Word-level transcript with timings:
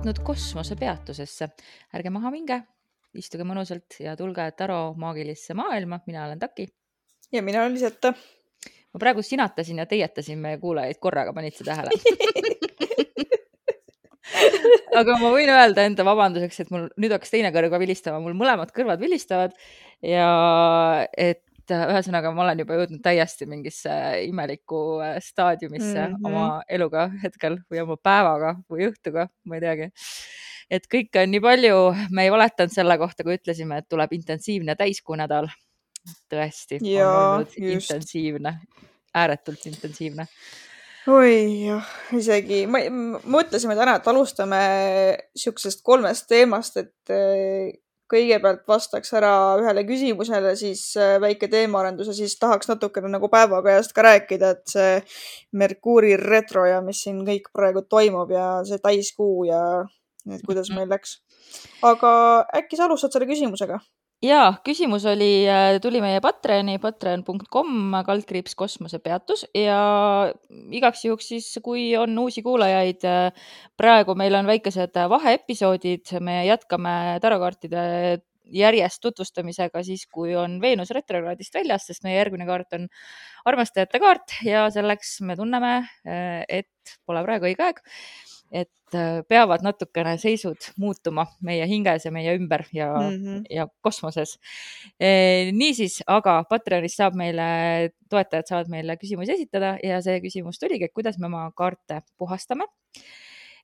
jõudnud 0.00 0.22
kosmosepeatusesse. 0.24 1.50
ärge 1.92 2.10
maha 2.10 2.30
minge, 2.32 2.56
istuge 3.20 3.44
mõnusalt 3.44 3.98
ja 4.00 4.14
tulge 4.16 4.46
Taro 4.56 4.94
maagilisse 4.96 5.52
maailma. 5.54 5.98
mina 6.06 6.24
olen 6.24 6.38
Taki. 6.38 6.68
ja 7.32 7.42
mina 7.42 7.60
olen 7.60 7.74
Liseta. 7.74 8.14
ma 8.94 8.98
praegu 8.98 9.22
sinatasin 9.22 9.78
ja 9.78 9.86
teietasin 9.86 10.38
meie 10.38 10.56
kuulajaid 10.58 10.96
korraga, 10.98 11.34
panid 11.36 11.52
sa 11.52 11.64
tähele 11.64 11.90
aga 15.00 15.18
ma 15.20 15.34
võin 15.36 15.52
öelda 15.52 15.84
enda 15.84 16.04
vabanduseks, 16.04 16.60
et 16.60 16.70
mul 16.70 16.88
nüüd 16.96 17.12
hakkas 17.12 17.30
teine 17.36 17.52
kõrv 17.52 17.68
ka 17.70 17.78
vilistama, 17.78 18.24
mul 18.24 18.32
mõlemad 18.40 18.72
kõrvad 18.72 19.04
vilistavad 19.04 19.52
ja 20.00 21.04
et 21.12 21.44
et 21.70 21.76
äh, 21.76 21.86
ühesõnaga 21.94 22.32
ma 22.34 22.44
olen 22.44 22.62
juba 22.64 22.78
jõudnud 22.78 23.02
täiesti 23.04 23.46
mingisse 23.50 23.92
imelikku 24.26 24.82
äh, 25.04 25.18
staadiumisse 25.22 26.06
mm 26.08 26.16
-hmm. 26.16 26.26
oma 26.26 26.62
eluga 26.68 27.08
hetkel 27.22 27.60
või 27.70 27.82
oma 27.84 27.96
päevaga 27.96 28.54
või 28.70 28.88
õhtuga, 28.90 29.28
ma 29.44 29.58
ei 29.58 29.64
teagi. 29.64 29.90
et 30.70 30.86
kõike 30.86 31.22
on 31.22 31.30
nii 31.30 31.40
palju, 31.40 31.76
me 32.10 32.24
ei 32.24 32.30
valetanud 32.30 32.72
selle 32.72 32.98
kohta, 32.98 33.24
kui 33.24 33.38
ütlesime, 33.38 33.78
et 33.78 33.88
tuleb 33.88 34.12
intensiivne 34.12 34.76
täiskuu 34.76 35.16
nädal. 35.16 35.48
tõesti, 36.32 36.80
on 36.80 37.06
olnud 37.06 37.54
just. 37.56 37.90
intensiivne, 37.90 38.58
ääretult 39.14 39.66
intensiivne 39.66 40.26
oi 41.06 41.66
jah, 41.66 41.86
isegi 42.16 42.66
ma, 42.66 42.78
mõtlesime 43.24 43.76
täna, 43.76 43.96
et 43.96 44.08
alustame 44.08 44.60
siuksest 45.36 45.82
kolmest 45.82 46.26
teemast, 46.28 46.76
et 46.76 47.12
äh, 47.12 47.72
kõigepealt 48.10 48.64
vastaks 48.68 49.12
ära 49.16 49.32
ühele 49.60 49.84
küsimusele, 49.88 50.54
siis 50.58 50.82
äh, 50.98 51.16
väike 51.22 51.48
teemaarendus 51.52 52.10
ja 52.10 52.16
siis 52.16 52.36
tahaks 52.40 52.70
natukene 52.70 53.10
nagu 53.12 53.30
päevakajast 53.32 53.94
ka 53.96 54.04
rääkida, 54.06 54.54
et 54.56 54.74
see 54.74 54.98
Merkuuri 55.60 56.16
retro 56.20 56.66
ja 56.68 56.80
mis 56.84 57.04
siin 57.06 57.22
kõik 57.28 57.50
praegu 57.54 57.84
toimub 57.88 58.32
ja 58.34 58.48
see 58.68 58.82
täiskuu 58.82 59.46
ja 59.48 59.62
et 60.28 60.42
kuidas 60.46 60.70
mhm. 60.70 60.82
meil 60.82 60.92
läks. 60.92 61.20
aga 61.86 62.12
äkki 62.56 62.78
sa 62.78 62.86
alustad 62.88 63.14
selle 63.14 63.30
küsimusega? 63.30 63.80
Ja 64.24 64.40
küsimus 64.64 65.04
oli, 65.08 65.48
äh, 65.48 65.78
tuli 65.82 66.00
meie 66.04 66.20
Patreoni, 66.20 66.78
patreon.com 66.82 67.96
kaldkriips 68.06 68.56
kosmosepeatus 68.58 69.46
ja 69.56 69.80
igaks 70.70 71.04
juhuks 71.06 71.30
siis, 71.32 71.50
kui 71.64 71.90
on 71.96 72.18
uusi 72.20 72.44
kuulajaid, 72.44 73.04
äh, 73.08 73.52
praegu 73.80 74.16
meil 74.18 74.36
on 74.38 74.48
väikesed 74.50 74.96
vaheepisoodid, 75.12 76.16
me 76.20 76.42
jätkame 76.48 77.18
tarokaartide 77.22 77.84
järjest 78.50 79.00
tutvustamisega 79.04 79.82
siis, 79.86 80.06
kui 80.10 80.34
on 80.36 80.58
Veenus 80.62 80.90
retrokraadist 80.94 81.54
väljas, 81.54 81.86
sest 81.86 82.04
meie 82.04 82.18
järgmine 82.18 82.48
kaart 82.48 82.76
on 82.78 82.88
armastajate 83.48 84.00
kaart 84.02 84.40
ja 84.44 84.66
selleks 84.74 85.20
me 85.26 85.38
tunneme, 85.38 85.76
äh, 86.06 86.42
et 86.48 86.98
pole 87.06 87.22
praegu 87.24 87.48
õige 87.50 87.70
aeg 87.70 87.80
et 88.50 88.96
äh, 88.98 89.20
peavad 89.30 89.62
natukene 89.62 90.16
seisud 90.18 90.70
muutuma 90.80 91.26
meie 91.46 91.66
hinges 91.70 92.04
ja 92.06 92.12
meie 92.14 92.34
ümber 92.38 92.64
ja 92.74 92.88
mm, 92.98 93.16
-hmm. 93.16 93.44
ja 93.50 93.66
kosmoses. 93.80 94.36
E, 94.98 95.50
niisiis, 95.54 96.02
aga 96.06 96.42
Patreonis 96.50 96.96
saab 96.98 97.14
meile, 97.14 97.90
toetajad 98.10 98.50
saavad 98.50 98.70
meile 98.70 98.96
küsimusi 98.96 99.36
esitada 99.38 99.76
ja 99.82 100.02
see 100.02 100.20
küsimus 100.20 100.58
tuligi, 100.58 100.84
et 100.84 100.94
kuidas 100.94 101.18
me 101.18 101.26
oma 101.26 101.50
kaarte 101.56 102.02
puhastame 102.18 102.66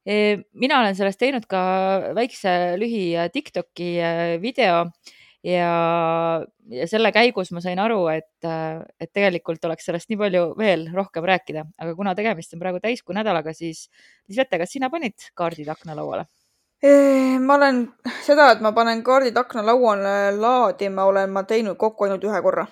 e, 0.07 0.39
mina 0.55 0.81
olen 0.81 0.95
sellest 0.95 1.19
teinud 1.19 1.47
ka 1.51 1.63
väikse 2.15 2.77
lühi 2.79 3.15
Tiktoki 3.33 3.97
äh, 3.99 4.43
video 4.43 4.87
ja, 5.47 5.73
ja 6.75 6.87
selle 6.91 7.13
käigus 7.15 7.53
ma 7.55 7.63
sain 7.65 7.79
aru, 7.83 8.01
et, 8.13 8.49
et 9.01 9.11
tegelikult 9.15 9.65
oleks 9.69 9.87
sellest 9.89 10.11
nii 10.11 10.21
palju 10.21 10.47
veel 10.59 10.89
rohkem 10.95 11.27
rääkida, 11.29 11.67
aga 11.83 11.95
kuna 11.99 12.15
tegemist 12.19 12.57
on 12.57 12.63
praegu 12.63 12.83
täiskuu 12.83 13.17
nädalaga, 13.17 13.55
siis 13.57 13.87
Lisvete, 14.29 14.59
kas 14.59 14.75
sina 14.75 14.91
panid 14.91 15.31
kaardid 15.39 15.71
aknalauale? 15.71 16.27
ma 17.43 17.55
olen 17.57 17.79
seda, 18.23 18.51
et 18.53 18.61
ma 18.63 18.71
panen 18.77 19.01
kaardid 19.03 19.37
aknalauale 19.41 20.35
laadima, 20.37 21.07
olen 21.09 21.33
ma 21.33 21.43
teinud 21.49 21.79
kokku 21.81 22.05
ainult 22.05 22.27
ühe 22.29 22.43
korra 22.45 22.67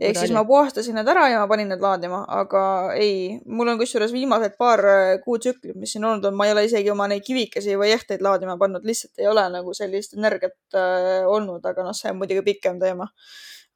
ehk 0.00 0.18
siis 0.18 0.32
ma 0.34 0.42
puhastasin 0.46 0.96
need 0.98 1.08
ära 1.10 1.26
ja 1.30 1.42
ma 1.42 1.48
panin 1.50 1.70
need 1.72 1.82
laadima, 1.82 2.22
aga 2.40 2.62
ei, 2.98 3.38
mul 3.46 3.72
on 3.72 3.78
kusjuures 3.80 4.12
viimased 4.14 4.56
paar 4.58 4.82
äh, 4.86 5.12
kuutsüklit, 5.24 5.76
mis 5.80 5.94
siin 5.94 6.06
olnud 6.06 6.26
on, 6.30 6.36
ma 6.38 6.48
ei 6.48 6.54
ole 6.54 6.64
isegi 6.68 6.90
oma 6.92 7.06
neid 7.10 7.24
kivikesi 7.26 7.76
või 7.80 7.92
ehteid 7.94 8.24
laadima 8.24 8.56
pannud, 8.60 8.86
lihtsalt 8.86 9.22
ei 9.22 9.28
ole 9.30 9.46
nagu 9.52 9.74
sellist 9.76 10.16
energiat 10.18 10.78
äh, 10.78 11.28
olnud, 11.28 11.64
aga 11.66 11.86
noh, 11.86 11.96
see 11.96 12.10
on 12.12 12.18
muidugi 12.22 12.44
pikem 12.52 12.80
teema. 12.82 13.08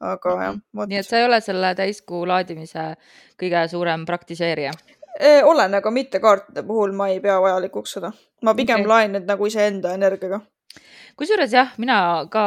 aga 0.00 0.34
mm 0.34 0.40
-hmm. 0.40 0.60
jah. 0.74 0.88
nii 0.88 0.98
et 0.98 1.06
sa 1.06 1.18
ei 1.18 1.24
ole 1.24 1.40
selle 1.40 1.74
täiskuu 1.74 2.26
laadimise 2.28 2.94
kõige 3.42 3.68
suurem 3.68 4.04
praktiseerija? 4.06 4.72
olen, 5.44 5.74
aga 5.74 5.90
mitte 5.90 6.20
kaartide 6.20 6.62
puhul 6.62 6.92
ma 6.92 7.08
ei 7.08 7.20
pea 7.20 7.40
vajalikuks 7.40 7.92
seda. 7.92 8.12
ma 8.42 8.54
pigem 8.54 8.80
okay. 8.80 8.88
laen 8.88 9.12
need 9.12 9.26
nagu 9.30 9.46
iseenda 9.46 9.94
energiaga 9.94 10.40
kusjuures 11.18 11.52
jah, 11.54 11.74
mina 11.78 11.96
ka 12.32 12.44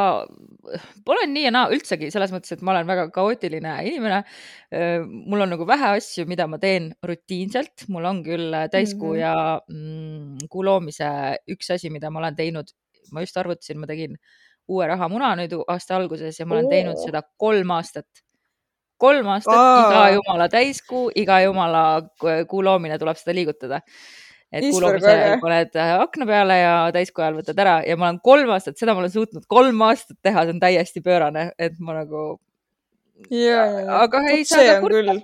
olen 1.08 1.32
nii 1.32 1.46
ja 1.46 1.52
naa 1.54 1.70
üldsegi 1.72 2.10
selles 2.12 2.32
mõttes, 2.34 2.52
et 2.54 2.64
ma 2.64 2.74
olen 2.74 2.88
väga 2.88 3.06
kaootiline 3.14 3.74
inimene. 3.88 4.22
mul 5.08 5.44
on 5.44 5.54
nagu 5.54 5.66
vähe 5.68 5.94
asju, 5.96 6.26
mida 6.28 6.46
ma 6.46 6.60
teen 6.60 6.90
rutiinselt, 7.04 7.86
mul 7.88 8.04
on 8.10 8.22
küll 8.26 8.54
täiskuu 8.72 9.14
mm 9.14 9.16
-hmm. 9.16 9.22
ja 9.22 9.60
mm, 9.68 10.48
kuu 10.50 10.64
loomise 10.64 11.08
üks 11.48 11.70
asi, 11.74 11.90
mida 11.90 12.10
ma 12.10 12.20
olen 12.20 12.36
teinud, 12.36 12.68
ma 13.12 13.24
just 13.24 13.36
arvutasin, 13.36 13.78
ma 13.78 13.86
tegin 13.86 14.18
uue 14.68 14.86
rahamuna 14.86 15.34
nüüd 15.36 15.54
aasta 15.66 15.96
alguses 15.96 16.40
ja 16.40 16.46
ma 16.46 16.58
olen 16.58 16.66
oh. 16.66 16.70
teinud 16.70 16.98
seda 17.00 17.22
kolm 17.36 17.70
aastat 17.70 18.08
kolm 18.98 19.28
aastat 19.32 19.54
Aa. 19.54 19.82
iga 19.86 20.02
jumala 20.18 20.48
täiskuu, 20.48 21.10
iga 21.14 21.40
jumala 21.40 21.82
kuu 22.50 22.64
loomine 22.64 22.98
tuleb 22.98 23.16
seda 23.16 23.34
liigutada 23.34 23.80
et 24.52 24.64
kuulamise 24.72 25.10
ajal 25.12 25.38
paned 25.42 25.76
äh, 25.76 25.94
akna 26.02 26.28
peale 26.28 26.58
ja 26.62 26.74
täiskoja 26.94 27.28
ajal 27.28 27.40
võtad 27.42 27.62
ära 27.64 27.78
ja 27.84 27.96
ma 28.00 28.08
olen 28.08 28.20
kolm 28.24 28.52
aastat, 28.56 28.78
seda 28.80 28.94
ma 28.96 29.04
olen 29.04 29.12
suutnud 29.12 29.44
kolm 29.50 29.82
aastat 29.88 30.18
teha, 30.24 30.46
see 30.46 30.56
on 30.56 30.62
täiesti 30.62 31.04
pöörane, 31.04 31.50
et 31.60 31.76
ma 31.84 32.00
nagu. 32.00 32.28
aga 33.28 34.24
ei 34.32 34.44
saa 34.48 34.64
ka 34.64 34.80
kurta. 34.84 35.18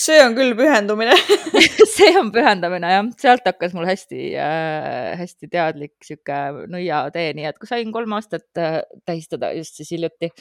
see 0.00 0.16
on 0.24 0.34
küll 0.34 0.56
pühendumine 0.58 1.14
see 1.94 2.10
on 2.18 2.32
pühendamine 2.34 2.90
jah, 2.90 3.06
sealt 3.20 3.46
hakkas 3.46 3.76
mul 3.76 3.86
hästi 3.86 4.32
äh,, 4.40 5.12
hästi 5.20 5.50
teadlik 5.52 5.94
sihuke 6.02 6.40
nõiatee, 6.72 7.28
nii 7.36 7.46
et 7.52 7.70
sain 7.70 7.94
kolm 7.94 8.18
aastat 8.18 8.48
äh, 8.58 8.80
tähistada 9.06 9.52
just 9.54 9.78
siis 9.78 9.94
hiljuti. 9.94 10.32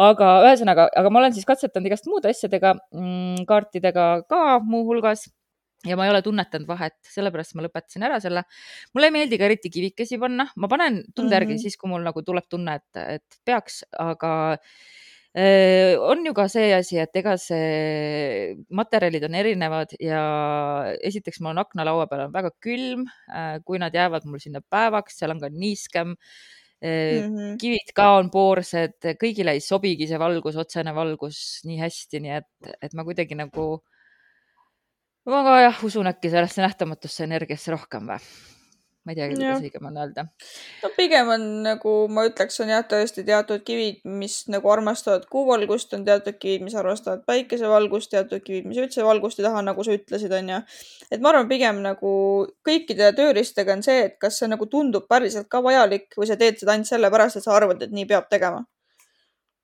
aga 0.00 0.32
ühesõnaga, 0.46 0.88
aga 0.88 1.12
ma 1.12 1.20
olen 1.20 1.36
siis 1.36 1.48
katsetanud 1.48 1.92
igast 1.92 2.08
muude 2.08 2.32
asjadega 2.32 2.78
mm,, 2.78 3.44
kaartidega 3.50 4.10
ka 4.30 4.42
muuhulgas 4.64 5.28
ja 5.86 5.98
ma 5.98 6.06
ei 6.06 6.12
ole 6.12 6.22
tunnetanud 6.22 6.68
vahet, 6.68 6.98
sellepärast 7.10 7.56
ma 7.58 7.66
lõpetasin 7.66 8.06
ära 8.06 8.20
selle. 8.22 8.44
mulle 8.94 9.10
ei 9.10 9.16
meeldi 9.18 9.38
ka 9.40 9.48
eriti 9.48 9.70
kivikesi 9.72 10.18
panna, 10.22 10.46
ma 10.56 10.70
panen 10.70 11.02
tunde 11.14 11.34
järgi 11.34 11.54
mm 11.54 11.58
-hmm. 11.58 11.62
siis, 11.62 11.76
kui 11.76 11.90
mul 11.90 12.04
nagu 12.06 12.22
tuleb 12.22 12.46
tunne, 12.48 12.78
et, 12.78 13.02
et 13.18 13.40
peaks, 13.44 13.82
aga 13.98 14.32
äh, 15.34 15.98
on 15.98 16.24
ju 16.26 16.34
ka 16.34 16.46
see 16.48 16.72
asi, 16.76 16.98
et 17.02 17.16
ega 17.16 17.36
see 17.40 18.54
materjalid 18.70 19.24
on 19.24 19.34
erinevad 19.34 19.94
ja 20.00 20.22
esiteks 21.02 21.40
mul 21.40 21.56
on 21.56 21.64
aknalaua 21.64 22.06
peal 22.06 22.26
on 22.28 22.32
väga 22.32 22.50
külm 22.60 23.06
äh,, 23.28 23.58
kui 23.64 23.78
nad 23.78 23.94
jäävad 23.94 24.26
mul 24.26 24.38
sinna 24.38 24.60
päevaks, 24.60 25.18
seal 25.18 25.34
on 25.34 25.40
ka 25.40 25.48
niiskem 25.48 26.16
Mm 26.82 27.36
-hmm. 27.36 27.58
kivid 27.62 27.92
ka 27.94 28.16
on 28.18 28.28
poorsed, 28.30 28.98
kõigile 29.14 29.52
ei 29.54 29.60
sobigi 29.60 30.08
see 30.10 30.18
valgus, 30.18 30.56
otsene 30.58 30.90
valgus 30.94 31.62
nii 31.62 31.78
hästi, 31.78 32.20
nii 32.20 32.32
et, 32.40 32.74
et 32.82 32.94
ma 32.98 33.04
kuidagi 33.06 33.38
nagu 33.38 33.84
ma 35.28 35.42
ka 35.46 35.58
jah, 35.66 35.84
usun 35.86 36.10
äkki 36.10 36.32
sellesse 36.32 36.64
nähtamatusse 36.64 37.28
energiasse 37.28 37.74
rohkem 37.74 38.08
või? 38.10 38.32
ma 39.02 39.10
ei 39.10 39.16
teagi, 39.18 39.34
kuidas 39.34 39.62
õigem 39.64 39.86
on 39.88 39.96
öelda. 39.98 40.24
no 40.82 40.90
pigem 40.94 41.30
on 41.34 41.46
nagu 41.64 41.92
ma 42.12 42.22
ütleks, 42.28 42.60
on 42.62 42.70
jah, 42.70 42.84
tõesti 42.86 43.24
teatud 43.26 43.64
kivid, 43.66 44.02
mis 44.06 44.36
nagu 44.52 44.70
armastavad 44.70 45.24
kuuvalgust, 45.30 45.94
on 45.96 46.04
teatud 46.06 46.38
kivid, 46.38 46.62
mis 46.68 46.76
armastavad 46.78 47.24
päikesevalgust, 47.26 48.12
teatud 48.14 48.44
kivid, 48.46 48.68
mis 48.70 48.78
üldse 48.82 49.02
valgust 49.06 49.42
ei 49.42 49.48
taha, 49.48 49.64
nagu 49.66 49.86
sa 49.86 49.96
ütlesid, 49.96 50.34
onju. 50.38 50.60
et 51.10 51.22
ma 51.22 51.32
arvan, 51.32 51.50
pigem 51.50 51.82
nagu 51.82 52.12
kõikide 52.68 53.10
tööriistadega 53.18 53.78
on 53.78 53.82
see, 53.86 54.04
et 54.06 54.20
kas 54.22 54.38
see 54.38 54.50
nagu 54.50 54.70
tundub 54.70 55.10
päriselt 55.10 55.50
ka 55.50 55.62
vajalik 55.66 56.14
või 56.18 56.30
sa 56.30 56.38
teed 56.38 56.62
seda 56.62 56.76
ainult 56.76 56.90
sellepärast, 56.92 57.40
et 57.40 57.48
sa 57.48 57.56
arvad, 57.58 57.82
et 57.82 57.94
nii 57.94 58.06
peab 58.14 58.30
tegema 58.30 58.62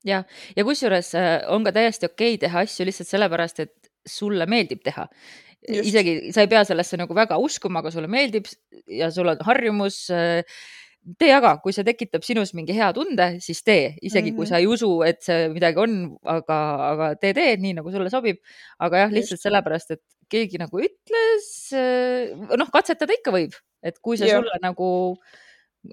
jah, 0.07 0.27
ja 0.55 0.67
kusjuures 0.67 1.13
äh, 1.15 1.29
on 1.51 1.63
ka 1.63 1.71
täiesti 1.75 2.11
okei 2.11 2.35
okay 2.35 2.43
teha 2.43 2.65
asju 2.67 2.87
lihtsalt 2.87 3.07
sellepärast, 3.07 3.63
et 3.63 3.91
sulle 4.07 4.45
meeldib 4.49 4.81
teha. 4.83 5.07
Just. 5.67 5.89
isegi 5.91 6.33
sa 6.33 6.43
ei 6.45 6.51
pea 6.51 6.63
sellesse 6.67 6.97
nagu 6.99 7.15
väga 7.15 7.37
uskuma, 7.41 7.81
aga 7.81 7.91
sulle 7.91 8.07
meeldib 8.11 8.47
ja 8.87 9.09
sul 9.11 9.27
on 9.27 9.41
harjumus. 9.43 10.05
Äh, 10.13 10.43
tee 11.19 11.31
aga, 11.33 11.55
kui 11.63 11.73
see 11.73 11.85
tekitab 11.87 12.25
sinus 12.27 12.51
mingi 12.57 12.75
hea 12.75 12.89
tunde, 12.93 13.27
siis 13.43 13.61
tee, 13.63 13.95
isegi 14.01 14.29
mm 14.29 14.33
-hmm. 14.33 14.35
kui 14.35 14.45
mhm. 14.45 14.49
sa 14.49 14.57
ei 14.59 14.67
usu, 14.67 14.89
et 15.07 15.21
see 15.23 15.49
midagi 15.49 15.79
on, 15.79 15.93
aga, 16.23 16.57
aga 16.91 17.07
tee, 17.15 17.33
tee 17.33 17.55
nii 17.57 17.73
nagu 17.79 17.91
sulle 17.91 18.09
sobib. 18.09 18.37
aga 18.79 19.05
jah, 19.05 19.11
lihtsalt 19.11 19.39
Just. 19.39 19.43
sellepärast, 19.47 19.91
et 19.91 20.03
keegi 20.29 20.59
nagu 20.61 20.79
ütles, 20.79 21.47
äh, 21.73 22.35
noh, 22.57 22.69
katsetada 22.71 23.13
ikka 23.13 23.31
võib, 23.31 23.55
et 23.83 23.99
kui 23.99 24.17
see 24.17 24.27
ja. 24.27 24.39
sulle 24.39 24.59
nagu 24.61 24.89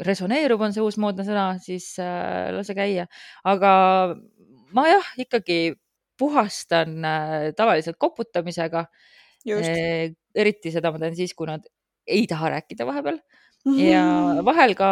resoneerub, 0.03 0.61
on 0.61 0.73
see 0.73 0.83
uusmoodne 0.83 1.25
sõna, 1.25 1.59
siis 1.63 1.99
äh, 2.03 2.53
lase 2.53 2.75
käia, 2.75 3.07
aga 3.45 4.17
ma 4.75 4.89
jah, 4.91 5.13
ikkagi 5.17 5.77
puhastan 6.19 7.05
äh, 7.05 7.53
tavaliselt 7.57 7.99
koputamisega 7.99 8.87
Just. 8.87 9.16
Eh, 9.47 10.15
eriti 10.35 10.73
seda 10.75 10.93
ma 10.93 11.01
teen 11.03 11.17
siis, 11.19 11.35
kui 11.35 11.49
nad 11.49 11.65
ei 12.07 12.27
taha 12.31 12.57
rääkida 12.57 12.87
vahepeal 12.87 13.21
ja 13.75 14.03
vahel 14.47 14.77
ka 14.79 14.89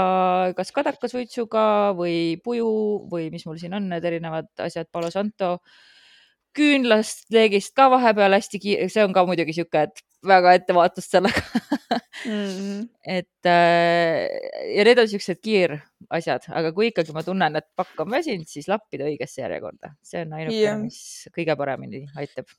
kas 0.58 0.72
kadakasuitsuga 0.74 1.94
või 1.98 2.36
puju 2.42 2.70
või 3.10 3.28
mis 3.30 3.44
mul 3.46 3.58
siin 3.60 3.76
on, 3.78 3.86
need 3.92 4.04
erinevad 4.04 4.50
asjad, 4.64 4.90
Palo 4.90 5.12
Santo 5.14 5.58
küünlast, 6.54 7.26
leegist 7.34 7.74
ka 7.74 7.88
vahepeal 7.92 8.36
hästi 8.36 8.60
kiire, 8.62 8.88
see 8.90 9.04
on 9.06 9.14
ka 9.14 9.24
muidugi 9.26 9.54
sihuke, 9.56 9.86
et 9.88 10.02
väga 10.24 10.54
ettevaatust 10.58 11.16
sellega 11.16 11.42
mm. 12.26 12.44
-hmm. 12.50 12.84
et 13.02 13.50
äh, 13.50 14.28
ja 14.76 14.84
need 14.88 15.02
on 15.02 15.08
siuksed 15.10 15.42
kiirasjad, 15.44 16.48
aga 16.50 16.72
kui 16.72 16.90
ikkagi 16.92 17.14
ma 17.14 17.22
tunnen, 17.26 17.58
et 17.60 17.66
pakk 17.76 18.06
on 18.06 18.10
väsinud, 18.14 18.48
siis 18.48 18.70
lappida 18.70 19.08
õigesse 19.10 19.42
järjekorda, 19.42 19.94
see 20.02 20.22
on 20.24 20.38
ainuke 20.38 20.60
yeah., 20.60 20.78
mis 20.80 21.28
kõige 21.34 21.58
paremini 21.58 22.06
aitab 22.16 22.50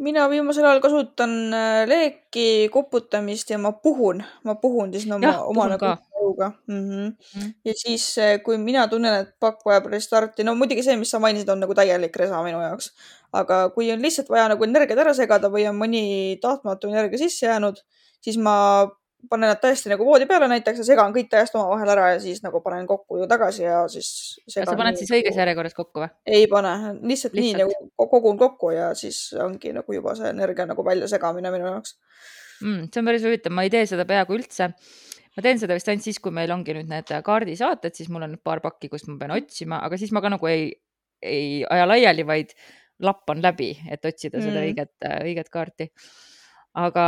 mina 0.00 0.26
viimasel 0.30 0.64
ajal 0.64 0.80
kasutan 0.82 1.32
äh, 1.54 1.82
leeki, 1.88 2.68
koputamist 2.72 3.50
ja 3.50 3.58
ma 3.58 3.72
puhun, 3.72 4.22
ma 4.44 4.54
puhun 4.60 4.92
siis 4.94 5.06
no, 5.10 5.18
oma, 5.20 5.34
oma 5.52 5.66
nagu 5.74 5.92
jõuga 6.20 6.50
mm. 6.66 6.80
-hmm. 6.90 7.12
Mm. 7.36 7.52
ja 7.64 7.74
siis, 7.76 8.06
äh, 8.18 8.38
kui 8.42 8.58
mina 8.58 8.86
tunnen, 8.88 9.14
et 9.22 9.34
pakk 9.40 9.64
vajab 9.66 9.90
restarti, 9.92 10.44
no 10.44 10.54
muidugi 10.54 10.84
see, 10.86 10.96
mis 10.96 11.10
sa 11.10 11.20
mainisid, 11.22 11.48
on 11.48 11.60
nagu 11.60 11.74
täielik 11.76 12.16
resa 12.16 12.42
minu 12.42 12.62
jaoks. 12.62 12.92
aga 13.32 13.68
kui 13.74 13.92
on 13.92 14.02
lihtsalt 14.02 14.30
vaja 14.30 14.48
nagu 14.48 14.64
energiat 14.64 14.98
ära 14.98 15.14
segada 15.14 15.48
või 15.48 15.68
on 15.68 15.76
mõni 15.78 16.38
tahtmatu 16.42 16.88
energia 16.88 17.18
sisse 17.18 17.46
jäänud, 17.46 17.76
siis 18.20 18.38
ma 18.38 18.88
panen 19.28 19.50
nad 19.50 19.60
tõesti 19.60 19.90
nagu 19.92 20.04
voodi 20.06 20.26
peale 20.30 20.48
näiteks 20.50 20.80
ja 20.80 20.86
segan 20.86 21.12
kõik 21.14 21.28
täiesti 21.32 21.58
omavahel 21.58 21.92
ära 21.92 22.06
ja 22.14 22.18
siis 22.22 22.40
nagu 22.44 22.62
panen 22.64 22.86
kokku 22.88 23.20
ju 23.20 23.28
tagasi 23.30 23.64
ja 23.66 23.82
siis. 23.92 24.40
sa 24.48 24.76
paned 24.78 24.98
siis 25.00 25.12
õiges 25.12 25.36
järjekorras 25.36 25.76
kokku 25.76 26.04
või? 26.04 26.10
ei 26.26 26.46
pane, 26.50 26.74
lihtsalt, 27.02 27.36
lihtsalt 27.36 27.40
nii 27.40 27.54
nagu 27.60 28.08
kogun 28.14 28.40
kokku 28.40 28.72
ja 28.74 28.90
siis 28.98 29.22
ongi 29.40 29.74
nagu 29.76 29.96
juba 29.96 30.16
see 30.18 30.32
energia 30.32 30.68
nagu 30.70 30.84
väljasegamine 30.86 31.52
minu 31.54 31.68
jaoks 31.68 31.96
mm,. 32.62 32.88
see 32.88 33.02
on 33.02 33.10
päris 33.10 33.26
huvitav, 33.26 33.54
ma 33.56 33.66
ei 33.66 33.72
tee 33.72 33.84
seda 33.90 34.06
peaaegu 34.08 34.36
üldse. 34.38 34.70
ma 35.36 35.44
teen 35.46 35.60
seda 35.62 35.76
vist 35.78 35.90
ainult 35.92 36.06
siis, 36.06 36.20
kui 36.22 36.34
meil 36.34 36.52
ongi 36.54 36.74
nüüd 36.76 36.90
need 36.90 37.14
kaardisaated, 37.26 37.96
siis 37.96 38.10
mul 38.12 38.26
on 38.26 38.36
paar 38.44 38.62
pakki, 38.64 38.90
kust 38.92 39.08
ma 39.10 39.18
pean 39.20 39.36
otsima, 39.36 39.82
aga 39.86 40.00
siis 40.00 40.12
ma 40.16 40.22
ka 40.24 40.32
nagu 40.32 40.50
ei, 40.50 40.70
ei 41.22 41.62
aja 41.68 41.86
laiali, 41.88 42.26
vaid 42.26 42.56
lappan 43.00 43.40
läbi, 43.42 43.72
et 43.88 44.04
otsida 44.04 44.38
mm. 44.38 44.44
seda 44.48 44.64
õiget, 44.66 45.08
õiget 45.24 45.52
kaarti. 45.52 45.88
aga 46.80 47.06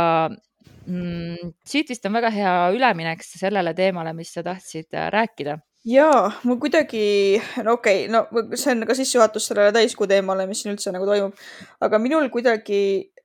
mm,. 0.87 1.53
siit 1.67 1.89
vist 1.89 2.05
on 2.05 2.17
väga 2.17 2.31
hea 2.33 2.55
üleminek 2.75 3.23
sellele 3.25 3.73
teemale, 3.77 4.13
mis 4.17 4.33
sa 4.33 4.43
tahtsid 4.45 4.93
äh, 4.93 5.09
rääkida. 5.13 5.57
ja 5.85 6.09
mul 6.43 6.59
kuidagi, 6.63 7.41
no 7.63 7.77
okei 7.77 8.05
okay,, 8.07 8.11
no 8.11 8.57
see 8.57 8.75
on 8.75 8.87
ka 8.87 8.95
sissejuhatus 8.97 9.49
sellele 9.51 9.73
täiskuu 9.75 10.07
teemale, 10.07 10.47
mis 10.47 10.63
siin 10.63 10.75
üldse 10.75 10.93
nagu 10.95 11.07
toimub, 11.09 11.39
aga 11.83 11.99
minul 11.99 12.29
kuidagi 12.33 12.81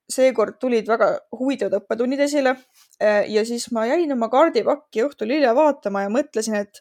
seekord 0.09 0.57
tulid 0.61 0.89
väga 0.89 1.11
huvitavad 1.37 1.83
õppetunnid 1.83 2.23
esile 2.25 2.55
äh, 2.57 3.27
ja 3.29 3.45
siis 3.47 3.69
ma 3.77 3.87
jäin 3.89 4.13
oma 4.15 4.31
kaardipakki 4.33 5.05
õhtul 5.05 5.35
hilja 5.37 5.53
vaatama 5.57 6.07
ja 6.07 6.13
mõtlesin, 6.13 6.57
et, 6.63 6.81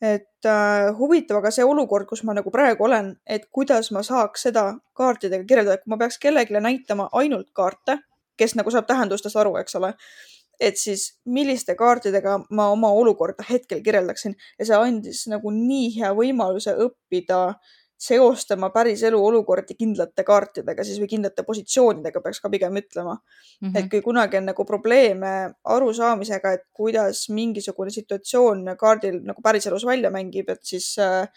et 0.00 0.48
äh, 0.48 0.90
huvitav, 0.98 1.40
aga 1.40 1.50
see 1.54 1.66
olukord, 1.66 2.06
kus 2.08 2.22
ma 2.24 2.36
nagu 2.36 2.52
praegu 2.54 2.86
olen, 2.86 3.16
et 3.26 3.48
kuidas 3.50 3.90
ma 3.96 4.04
saaks 4.06 4.46
seda 4.48 4.70
kaartidega 4.96 5.48
kirjeldada, 5.48 5.82
kui 5.82 5.92
ma 5.92 5.98
peaks 6.00 6.20
kellelegi 6.22 6.62
näitama 6.62 7.10
ainult 7.18 7.50
kaarte 7.52 7.98
kes 8.40 8.56
nagu 8.58 8.72
saab 8.72 8.88
tähendustest 8.88 9.36
aru, 9.40 9.56
eks 9.60 9.76
ole. 9.80 9.94
et 10.60 10.76
siis 10.76 11.06
milliste 11.24 11.72
kaartidega 11.72 12.34
ma 12.56 12.66
oma 12.68 12.90
olukorda 12.92 13.44
hetkel 13.48 13.80
kirjeldaksin 13.84 14.34
ja 14.58 14.66
see 14.68 14.76
andis 14.76 15.22
nagu 15.32 15.52
nii 15.54 15.86
hea 15.94 16.10
võimaluse 16.16 16.74
õppida 16.84 17.38
seostama 18.00 18.70
päris 18.72 19.02
elu 19.04 19.18
olukordi 19.26 19.74
kindlate 19.76 20.24
kaartidega 20.24 20.84
siis 20.84 21.00
või 21.02 21.08
kindlate 21.10 21.44
positsioonidega 21.44 22.22
peaks 22.24 22.40
ka 22.40 22.50
pigem 22.52 22.78
ütlema 22.80 23.14
mm. 23.14 23.68
-hmm. 23.68 23.76
et 23.76 23.90
kui 23.92 24.00
kunagi 24.04 24.38
on 24.40 24.48
nagu 24.48 24.64
probleeme 24.64 25.32
arusaamisega, 25.76 26.52
et 26.52 26.64
kuidas 26.72 27.26
mingisugune 27.28 27.92
situatsioon 27.92 28.64
kaardil 28.80 29.20
nagu 29.24 29.44
päriselus 29.44 29.84
välja 29.86 30.10
mängib, 30.10 30.48
et 30.48 30.64
siis 30.64 30.94
äh, 30.98 31.28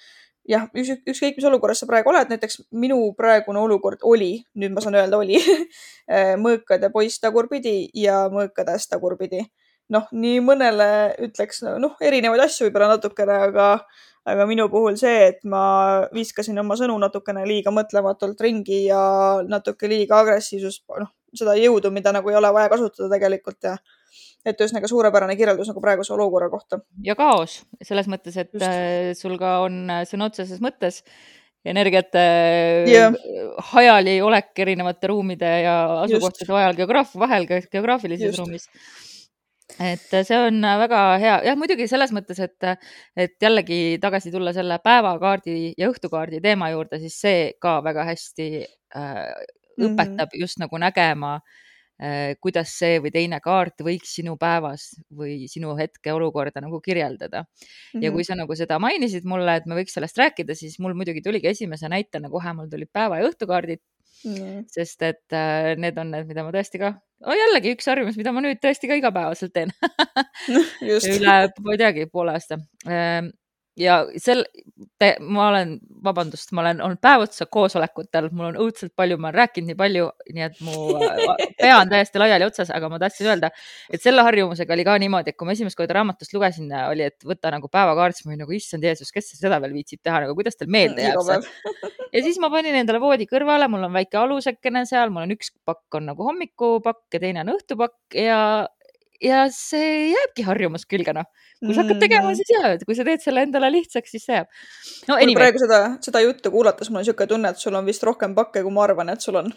jah, 0.49 0.67
ükskõik, 0.75 1.37
mis 1.37 1.47
olukorras 1.47 1.81
sa 1.83 1.87
praegu 1.89 2.11
oled, 2.11 2.31
näiteks 2.31 2.63
minu 2.75 2.99
praegune 3.17 3.61
olukord 3.61 4.03
oli, 4.07 4.43
nüüd 4.59 4.73
ma 4.75 4.83
saan 4.83 4.97
öelda, 4.99 5.19
oli 5.21 5.39
mõõkade 6.45 6.89
poiss 6.93 7.21
tagurpidi 7.23 7.89
ja 7.97 8.25
mõõkades 8.33 8.89
tagurpidi. 8.91 9.45
noh, 9.93 10.07
nii 10.11 10.39
mõnele 10.41 10.87
ütleks 11.21 11.61
noh, 11.63 11.97
erinevaid 12.01 12.41
asju 12.45 12.67
võib-olla 12.67 12.95
natukene, 12.95 13.35
aga, 13.49 13.67
aga 14.29 14.45
minu 14.47 14.69
puhul 14.71 14.95
see, 14.99 15.27
et 15.31 15.41
ma 15.49 15.63
viskasin 16.13 16.59
oma 16.61 16.77
sõnu 16.79 16.95
natukene 17.01 17.43
liiga 17.47 17.73
mõtlematult 17.75 18.39
ringi 18.43 18.85
ja 18.85 19.01
natuke 19.47 19.89
liiga 19.91 20.21
agressiivsust, 20.23 20.85
noh, 21.01 21.11
seda 21.35 21.57
jõudu, 21.59 21.91
mida 21.91 22.13
nagu 22.15 22.31
ei 22.31 22.39
ole 22.39 22.53
vaja 22.55 22.71
kasutada 22.71 23.11
tegelikult 23.15 23.67
ja 23.67 23.75
et 24.43 24.59
ühesõnaga 24.59 24.89
suurepärane 24.91 25.35
kirjeldus 25.39 25.69
nagu 25.71 25.83
praeguse 25.83 26.13
olukorra 26.15 26.49
kohta. 26.51 26.81
ja 27.03 27.15
kaos 27.19 27.61
selles 27.81 28.09
mõttes, 28.11 28.37
et 28.39 28.51
Just. 28.51 28.67
Äh, 28.67 29.13
sul 29.17 29.37
ka 29.39 29.59
on 29.63 29.85
äh, 29.91 30.03
sõna 30.07 30.27
otseses 30.31 30.59
mõttes 30.63 31.01
energiate 31.63 32.23
yeah. 32.91 33.15
hajali 33.71 34.17
olek 34.23 34.51
erinevate 34.65 35.07
ruumide 35.07 35.51
ja 35.63 35.75
asukohtade 36.03 36.51
vahel, 36.51 36.75
geograaf, 36.75 37.15
vahel 37.19 37.47
geograafilises 37.47 38.33
Just. 38.33 38.43
ruumis 38.43 38.67
et 39.79 40.13
äh, 40.13 40.25
see 40.27 40.37
on 40.37 40.61
väga 40.61 41.01
hea, 41.23 41.39
jah, 41.47 41.57
muidugi 41.59 41.87
selles 41.89 42.13
mõttes, 42.15 42.39
et, 42.43 42.69
et 43.15 43.35
jällegi 43.41 43.97
tagasi 44.03 44.31
tulla 44.31 44.53
selle 44.53 44.79
päevakaardi 44.83 45.73
ja 45.77 45.89
õhtukaardi 45.91 46.41
teema 46.43 46.69
juurde, 46.73 46.99
siis 47.03 47.19
see 47.25 47.43
ka 47.61 47.79
väga 47.85 48.07
hästi 48.11 48.47
äh, 48.61 49.29
õpetab 49.79 50.27
mm 50.27 50.33
-hmm. 50.33 50.41
just 50.41 50.59
nagu 50.61 50.77
nägema 50.77 51.35
äh, 51.35 51.41
Äh, 51.41 51.71
kuidas 52.43 52.73
see 52.79 52.97
või 53.03 53.13
teine 53.15 53.39
kaart 53.43 53.83
võiks 53.85 54.15
sinu 54.17 54.35
päevas 54.39 54.89
või 55.13 55.47
sinu 55.51 55.75
hetkeolukorda 55.77 56.63
nagu 56.63 56.81
kirjeldada 56.83 57.43
mm. 57.43 57.55
-hmm. 57.55 58.03
ja 58.03 58.11
kui 58.11 58.23
mhm. 58.23 58.27
sa 58.27 58.39
nagu 58.39 58.57
seda 58.59 58.79
mainisid 58.83 59.27
mulle, 59.29 59.55
et 59.59 59.69
me 59.69 59.77
võiks 59.79 59.95
sellest 59.95 60.19
rääkida, 60.19 60.55
siis 60.57 60.79
mul 60.83 60.97
muidugi 60.97 61.23
tuligi 61.23 61.51
esimese 61.53 61.89
näitena 61.91 62.31
kohe, 62.33 62.53
mul 62.57 62.71
tulid 62.71 62.91
päeva 62.93 63.21
ja 63.21 63.29
õhtukaardid. 63.29 63.83
-hmm. 64.23 64.63
sest 64.71 65.01
et 65.01 65.35
äh, 65.35 65.75
need 65.77 65.97
on 65.97 66.11
need, 66.13 66.27
mida 66.29 66.43
ma 66.45 66.51
tõesti 66.55 66.79
ka 66.81 66.93
oh,, 66.93 67.35
jällegi 67.37 67.73
üks 67.75 67.87
harjumus, 67.89 68.17
mida 68.19 68.33
ma 68.35 68.43
nüüd 68.45 68.61
tõesti 68.63 68.89
ka 68.89 68.97
igapäevaselt 68.99 69.53
teen 69.55 69.73
üle, 70.87 71.37
ma 71.59 71.75
ei 71.75 71.81
teagi, 71.81 72.07
poole 72.11 72.35
aasta 72.37 72.59
ähm, 72.87 73.33
ja 73.79 73.97
sel, 74.21 74.43
ma 75.19 75.47
olen, 75.49 75.77
vabandust, 76.03 76.51
ma 76.53 76.61
olen 76.61 76.81
olnud 76.85 76.99
päev 77.01 77.23
otsa 77.25 77.47
koosolekutel, 77.49 78.29
mul 78.35 78.51
on 78.51 78.59
õudselt 78.65 78.93
palju, 78.97 79.17
ma 79.17 79.31
olen 79.31 79.39
rääkinud 79.39 79.71
nii 79.71 79.77
palju, 79.79 80.09
nii 80.35 80.45
et 80.45 80.59
mu 80.65 80.75
pea 81.61 81.79
on 81.79 81.89
täiesti 81.91 82.21
laiali 82.21 82.45
otsas, 82.45 82.69
aga 82.75 82.89
ma 82.91 82.99
tahtsin 83.01 83.31
öelda, 83.31 83.49
et 83.93 84.03
selle 84.03 84.25
harjumusega 84.27 84.75
oli 84.75 84.85
ka 84.87 84.97
niimoodi, 85.01 85.33
et 85.33 85.39
kui 85.39 85.49
ma 85.49 85.55
esimest 85.57 85.79
korda 85.79 85.97
raamatust 85.97 86.35
lugesin, 86.37 86.69
oli, 86.91 87.07
et 87.09 87.25
võta 87.27 87.51
nagu 87.53 87.69
päevakaart, 87.73 88.19
siis 88.19 88.27
ma 88.27 88.35
olin 88.35 88.43
nagu, 88.45 88.55
issand 88.57 88.85
Jeesus, 88.85 89.11
kes 89.15 89.33
seda 89.39 89.61
veel 89.63 89.73
viitsib 89.79 90.03
teha, 90.05 90.21
nagu 90.27 90.37
kuidas 90.37 90.59
teil 90.59 90.71
meelde 90.73 91.07
jääb 91.07 91.25
see. 91.25 91.91
ja 92.13 92.23
siis 92.27 92.37
ma 92.43 92.51
panin 92.53 92.77
endale 92.77 93.01
voodi 93.01 93.27
kõrvale, 93.29 93.69
mul 93.71 93.89
on 93.89 93.97
väike 93.97 94.21
alusekene 94.21 94.85
seal, 94.89 95.13
mul 95.13 95.25
on 95.25 95.35
üks 95.37 95.53
pakk 95.65 95.97
on 95.97 96.11
nagu 96.11 96.29
hommikupakk 96.29 97.17
ja 97.17 97.25
teine 97.25 97.41
on 97.45 97.55
õhtupakk 97.57 98.21
ja 98.21 98.39
ja 99.23 99.43
see 99.53 100.13
jääbki 100.13 100.45
harjumus 100.47 100.87
külge, 100.89 101.13
noh. 101.15 101.27
kui 101.61 101.75
sa 101.75 101.83
hakkad 101.83 102.01
tegema, 102.03 102.31
mm. 102.31 102.39
siis 102.39 102.51
jääb, 102.53 102.83
kui 102.87 102.97
sa 102.97 103.05
teed 103.07 103.23
selle 103.23 103.45
endale 103.47 103.69
lihtsaks, 103.73 104.15
siis 104.15 104.27
see 104.27 104.39
jääb. 104.39 104.49
no 105.09 105.17
anyway. 105.17 105.39
praegu 105.39 105.63
seda, 105.63 105.79
seda 106.03 106.23
juttu 106.25 106.51
kuulates 106.53 106.91
mul 106.91 107.01
on 107.01 107.07
niisugune 107.07 107.31
tunne, 107.31 107.53
et 107.53 107.63
sul 107.63 107.79
on 107.79 107.87
vist 107.87 108.05
rohkem 108.07 108.35
pakke, 108.37 108.65
kui 108.65 108.75
ma 108.75 108.85
arvan, 108.87 109.13
et 109.13 109.23
sul 109.23 109.39
on 109.41 109.53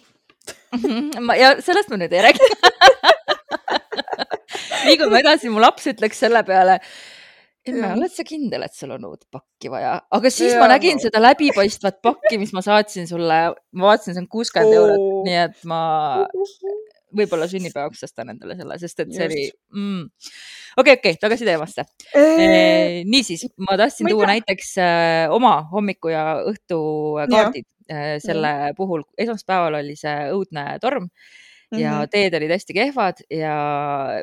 ma 1.26 1.36
ja 1.38 1.56
sellest 1.64 1.90
ma 1.90 2.00
nüüd 2.00 2.14
ei 2.14 2.24
räägi 2.28 2.46
liigume 4.86 5.20
edasi, 5.20 5.50
mu 5.50 5.62
laps 5.62 5.88
ütleks 5.90 6.20
selle 6.22 6.42
peale. 6.46 6.80
Emme, 7.66 7.88
oled 7.96 8.12
sa 8.14 8.22
kindel, 8.22 8.62
et 8.62 8.76
sul 8.78 8.92
on 8.94 9.08
uut 9.08 9.24
pakki 9.34 9.72
vaja? 9.72 9.96
aga 10.14 10.30
siis 10.30 10.52
ja, 10.52 10.60
ma 10.62 10.68
nägin 10.70 11.00
no. 11.00 11.02
seda 11.02 11.18
läbipaistvat 11.18 11.98
pakki, 12.04 12.38
mis 12.38 12.52
ma 12.54 12.62
saatsin 12.62 13.10
sulle, 13.10 13.38
ma 13.74 13.88
vaatasin, 13.88 14.14
see 14.14 14.22
on 14.22 14.28
kuuskümmend 14.30 14.78
eurot, 14.78 15.06
nii 15.26 15.40
et 15.48 15.66
ma 15.66 15.80
võib-olla 17.14 17.46
sünnipäevaks 17.50 18.04
ostan 18.06 18.32
endale 18.34 18.56
selle, 18.58 18.78
sest 18.82 19.04
et 19.04 19.14
see 19.14 19.28
oli 19.28 19.46
mm.. 19.74 20.04
okei, 20.82 20.98
okei, 20.98 21.16
tagasi 21.22 21.48
teemasse 21.48 21.86
eee.... 22.16 23.02
niisiis, 23.08 23.46
ma 23.62 23.78
tahtsin 23.78 24.08
ma 24.08 24.14
tuua 24.14 24.30
näiteks 24.32 24.76
äh, 24.82 25.24
oma 25.34 25.58
hommiku 25.72 26.12
ja 26.12 26.26
õhtu 26.50 26.78
kaardid 27.32 27.68
äh, 27.90 28.16
selle 28.22 28.54
ja. 28.68 28.70
puhul. 28.78 29.06
esmaspäeval 29.18 29.80
oli 29.82 29.98
see 29.98 30.16
õudne 30.34 30.68
torm 30.82 31.10
ja 31.74 31.90
mm 31.90 32.00
-hmm. 32.00 32.10
teed 32.10 32.34
olid 32.38 32.52
hästi 32.54 32.74
kehvad 32.74 33.22
ja 33.30 33.54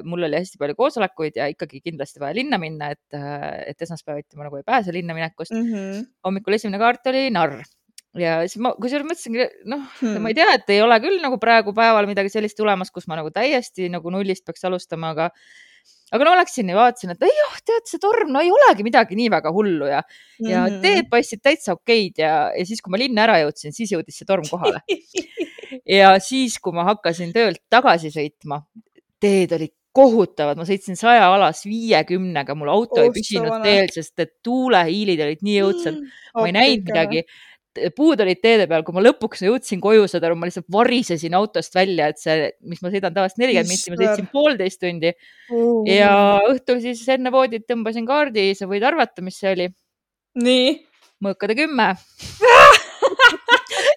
mul 0.08 0.24
oli 0.24 0.40
hästi 0.40 0.60
palju 0.60 0.76
koosolekuid 0.80 1.36
ja 1.36 1.48
ikkagi 1.52 1.82
kindlasti 1.84 2.20
vaja 2.20 2.36
linna 2.36 2.58
minna, 2.58 2.92
et, 2.96 3.04
äh, 3.14 3.64
et 3.68 3.82
esmaspäeviti 3.82 4.38
ma 4.38 4.48
nagu 4.48 4.58
ei 4.58 4.64
pääse 4.64 4.94
linna 4.94 5.14
minekust 5.14 5.52
mm. 5.52 5.72
-hmm. 5.72 6.06
hommikul 6.26 6.54
esimene 6.54 6.80
kaart 6.80 7.08
oli 7.12 7.30
narr 7.30 7.64
ja 8.20 8.38
siis 8.46 8.62
ma 8.62 8.74
kusjuures 8.78 9.08
mõtlesingi, 9.08 9.50
noh 9.70 9.84
hmm., 10.00 10.22
ma 10.22 10.32
ei 10.32 10.38
tea, 10.38 10.50
et 10.60 10.74
ei 10.76 10.82
ole 10.86 10.98
küll 11.04 11.20
nagu 11.24 11.40
praegu 11.42 11.74
päeval 11.76 12.08
midagi 12.10 12.32
sellist 12.34 12.58
tulemas, 12.60 12.92
kus 12.94 13.08
ma 13.10 13.18
nagu 13.20 13.34
täiesti 13.34 13.90
nagu 13.94 14.14
nullist 14.14 14.46
peaks 14.46 14.66
alustama, 14.70 15.14
aga 15.16 15.30
aga 16.14 16.28
no 16.28 16.36
läksin 16.38 16.70
ja 16.70 16.78
vaatasin, 16.78 17.16
et 17.16 17.26
ei 17.26 17.44
oh, 17.48 17.60
tead, 17.66 17.88
see 17.90 18.02
torm, 18.02 18.30
no 18.34 18.44
ei 18.44 18.52
olegi 18.54 18.86
midagi 18.86 19.18
nii 19.18 19.32
väga 19.34 19.52
hullu 19.56 19.90
ja 19.90 20.02
mm, 20.04 20.14
-hmm. 20.14 20.52
ja 20.52 20.66
hmm. 20.68 20.82
teed 20.86 21.10
paistsid 21.10 21.42
täitsa 21.42 21.74
okeid 21.74 22.22
ja, 22.22 22.34
ja 22.54 22.66
siis, 22.70 22.82
kui 22.86 22.94
ma 22.94 23.02
linna 23.02 23.26
ära 23.26 23.40
jõudsin, 23.42 23.74
siis 23.74 23.96
jõudis 23.96 24.22
see 24.22 24.30
torm 24.30 24.46
kohale 24.50 24.84
ja 25.98 26.18
siis, 26.22 26.60
kui 26.62 26.76
ma 26.76 26.86
hakkasin 26.94 27.34
töölt 27.34 27.64
tagasi 27.70 28.14
sõitma, 28.14 28.62
teed 29.24 29.58
olid 29.58 29.74
kohutavad, 29.94 30.58
ma 30.58 30.66
sõitsin 30.66 30.98
saja 30.98 31.28
alas 31.30 31.64
viiekümnega, 31.70 32.56
mul 32.58 32.72
auto 32.74 33.02
ei 33.02 33.12
Oh, 33.12 33.14
püsinud 33.14 33.50
sa 33.50 33.58
vana. 33.58 33.66
teel, 33.68 33.90
sest 33.94 34.24
et 34.24 34.32
tuulehiilid 34.46 35.22
olid 35.22 35.44
nii 35.46 35.60
õudsed 35.62 36.00
Mm, 36.00 36.40
ma 36.40 36.46
ei 36.50 36.56
näinud 36.56 36.88
midagi. 36.90 37.22
Puud 37.98 38.22
olid 38.24 38.42
teede 38.44 38.68
peal, 38.70 38.86
kui 38.86 38.96
ma 38.96 39.04
lõpuks 39.04 39.44
jõudsin 39.46 39.82
koju, 39.84 40.06
saad 40.10 40.26
aru, 40.28 40.38
ma 40.40 40.50
lihtsalt 40.50 40.70
varisesin 40.74 41.38
autost 41.38 41.76
välja, 41.76 42.10
et 42.14 42.22
see, 42.22 42.50
mis 42.70 42.82
ma 42.84 42.92
sõidan 42.94 43.16
tavaliselt 43.16 43.44
nelikümmend 43.44 43.74
minti, 43.74 43.94
ma 43.94 44.00
sõitsin 44.02 44.30
poolteist 44.34 44.82
tundi 44.84 45.14
ja 45.90 46.14
õhtul 46.50 46.82
siis 46.84 47.04
enne 47.16 47.34
voodit 47.34 47.68
tõmbasin 47.70 48.08
kaardi, 48.10 48.52
sa 48.58 48.70
võid 48.70 48.86
arvata, 48.88 49.26
mis 49.26 49.40
see 49.42 49.54
oli, 49.56 49.70
nii, 50.44 50.74
mõõkade 51.24 51.58
kümme. 51.58 51.94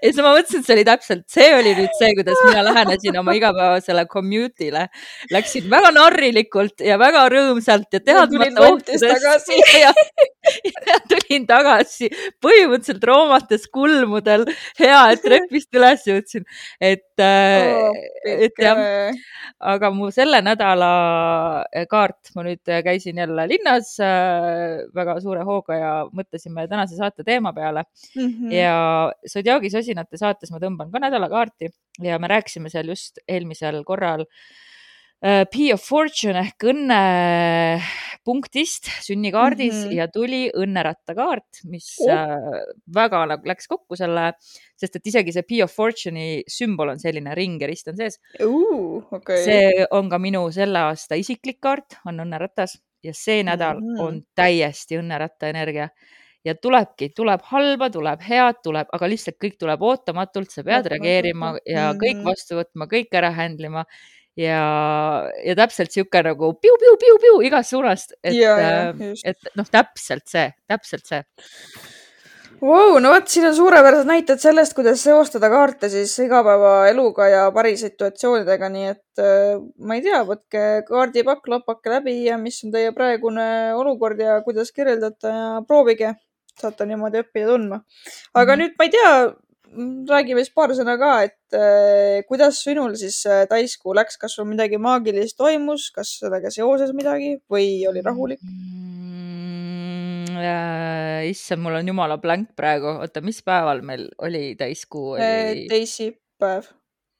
ja 0.03 0.11
siis 0.11 0.23
ma 0.23 0.33
mõtlesin, 0.33 0.63
et 0.63 0.69
see 0.69 0.77
oli 0.77 0.85
täpselt, 0.87 1.25
see 1.33 1.49
oli 1.57 1.73
nüüd 1.77 1.95
see, 1.99 2.13
kuidas 2.19 2.41
mina 2.47 2.65
lähenesin 2.67 3.19
oma 3.21 3.35
igapäevasele 3.37 4.07
commute'ile. 4.11 4.87
Läksin 5.35 5.69
väga 5.73 5.93
narrilikult 5.97 6.85
ja 6.85 6.99
väga 7.01 7.27
rõõmsalt 7.33 7.97
ja 7.97 8.03
teadmata 8.05 8.71
tagasi. 8.87 9.61
ja, 10.89 10.99
tulin 11.11 11.47
tagasi 11.49 12.11
põhimõtteliselt 12.43 13.05
roomates 13.11 13.67
kulmudel. 13.73 14.47
hea, 14.79 15.03
et 15.13 15.23
trepist 15.25 15.75
üles 15.75 16.07
jõudsin, 16.07 16.47
et 16.81 17.07
Oh, 17.17 17.25
äh, 17.25 18.45
et 18.45 18.59
jah, 18.61 18.79
aga 19.73 19.89
mu 19.95 20.11
selle 20.13 20.43
nädala 20.45 20.89
äh, 21.65 21.87
kaart, 21.89 22.29
ma 22.37 22.45
nüüd 22.45 22.69
äh, 22.69 22.83
käisin 22.85 23.17
jälle 23.23 23.47
linnas 23.49 23.95
väga 24.97 25.15
suure 25.25 25.47
hooga 25.49 25.79
ja 25.81 25.95
mõtlesime 26.13 26.67
tänase 26.69 26.99
saate 26.99 27.25
teema 27.25 27.55
peale 27.57 27.87
Mhm. 28.17 28.53
ja 28.53 28.77
Zodiaagi 29.33 29.71
sosinate 29.73 30.21
saates 30.21 30.53
ma 30.53 30.61
tõmban 30.61 30.93
ka 30.93 31.01
nädalakaarti 31.01 31.73
ja 32.05 32.19
me 32.19 32.29
rääkisime 32.29 32.69
seal 32.73 32.93
just 32.93 33.19
eelmisel 33.29 33.83
korral 33.85 34.27
äh, 34.27 34.66
P 35.51 35.73
of 35.75 35.83
Fortune 35.83 36.39
ehk 36.39 36.63
õnnepunktist 36.71 38.87
sünnikaardis 39.03 39.75
mm. 39.75 39.89
-hmm. 39.89 39.97
ja 39.97 40.07
tuli 40.13 40.51
õnneratakaart, 40.55 41.65
mis 41.73 41.89
Oh. 42.05 42.11
äh, 42.13 42.29
väga 42.95 43.25
nagu 43.33 43.43
läks 43.49 43.67
kokku 43.67 43.97
selle, 43.99 44.33
sest 44.77 44.97
et 44.97 45.07
isegi 45.07 45.33
see 45.35 45.43
P 45.43 45.63
of 45.65 45.75
Fortune'i 45.75 46.43
sümbol 46.47 46.89
on 46.95 46.99
selline 47.03 47.35
ring 47.35 47.63
ja 47.63 47.67
rist 47.67 47.89
on 47.89 47.97
sees. 47.97 48.21
okei. 49.11 49.45
see 49.45 49.87
on 49.91 50.11
ka 50.11 50.19
minu 50.19 50.53
selle 50.53 50.79
aasta 50.79 51.15
isiklik 51.19 51.61
kaart, 51.61 51.97
on 52.07 52.21
õnneratas 52.21 52.79
ja 53.03 53.13
see 53.15 53.43
nädal 53.43 53.81
Mhm. 53.81 54.01
on 54.01 54.23
täiesti 54.35 54.99
õnneratta 55.01 55.49
energia 55.49 55.89
ja 56.45 56.55
tulebki, 56.55 57.09
tuleb 57.15 57.41
halba, 57.51 57.91
tuleb 57.91 58.21
head, 58.23 58.55
tuleb, 58.63 58.87
aga 58.93 59.09
lihtsalt 59.09 59.37
kõik 59.43 59.57
tuleb 59.59 59.83
ootamatult, 59.83 60.51
sa 60.51 60.63
pead 60.63 60.87
reageerima 60.87 61.59
ja 61.67 61.93
kõik 61.99 62.17
mhm. 62.21 62.25
vastu 62.29 62.55
võtma, 62.61 62.87
kõik 62.87 63.09
ära 63.19 63.33
handle 63.35 63.67
ima 63.67 63.85
ja, 64.37 64.63
ja 65.45 65.55
täpselt 65.59 65.93
sihuke 65.95 66.23
nagu 66.27 66.53
piu-piu-piu-piu 66.61 67.41
igast 67.49 67.73
suunast, 67.75 68.17
et 68.23 68.37
äh, 68.37 69.13
et 69.25 69.53
noh, 69.57 69.69
täpselt 69.73 70.27
see, 70.29 70.51
täpselt 70.69 71.07
see. 71.09 71.23
Vau, 72.57 72.97
no 73.05 73.11
vot, 73.13 73.27
siin 73.29 73.45
on 73.51 73.55
suurepärased 73.55 74.09
näited 74.09 74.41
sellest, 74.41 74.73
kuidas 74.73 75.03
seostada 75.05 75.51
kaarte 75.53 75.91
siis 75.93 76.15
igapäevaeluga 76.25 77.27
ja 77.29 77.43
pärisituatsioonidega, 77.53 78.71
nii 78.73 78.87
et 78.95 79.21
äh, 79.21 79.59
ma 79.85 79.99
ei 79.99 80.05
tea, 80.07 80.23
võtke 80.25 80.63
kaardipakk, 80.89 81.51
lappake 81.53 81.93
läbi 81.93 82.15
ja 82.25 82.39
mis 82.41 82.63
on 82.65 82.73
teie 82.73 82.95
praegune 82.97 83.75
olukord 83.77 84.21
ja 84.25 84.39
kuidas 84.47 84.73
kirjeldate 84.73 85.29
ja 85.35 85.51
proovige. 85.69 86.15
saate 86.57 86.87
niimoodi 86.89 87.21
õppida 87.21 87.51
tundma. 87.51 87.83
aga 88.33 88.55
Mhm. 88.55 88.61
nüüd 88.63 88.79
ma 88.79 88.85
ei 88.87 88.91
tea, 88.91 89.11
räägime 90.11 90.43
siis 90.45 90.55
paar 90.57 90.73
sõna 90.77 90.97
ka, 91.01 91.13
et 91.29 91.57
äh, 91.57 92.23
kuidas 92.29 92.63
sinul 92.65 92.97
siis 92.99 93.21
äh, 93.29 93.45
täiskuu 93.51 93.95
läks, 93.97 94.19
kas 94.21 94.37
sul 94.39 94.49
midagi 94.49 94.81
maagilist 94.83 95.39
toimus, 95.39 95.91
kas 95.95 96.17
sellega 96.21 96.53
seoses 96.55 96.95
midagi 96.97 97.37
või 97.53 97.85
oli 97.91 98.05
rahulik? 98.05 98.43
mm,? 98.43 98.97
issand, 101.27 101.63
mul 101.65 101.79
on 101.79 101.89
jumala 101.91 102.19
blank 102.23 102.55
praegu, 102.59 102.97
oota, 103.03 103.23
mis 103.25 103.41
päeval 103.47 103.83
meil 103.87 104.07
oli 104.23 104.55
täiskuu 104.59 105.17
oli? 105.17 105.67
teisipäev, 105.71 106.71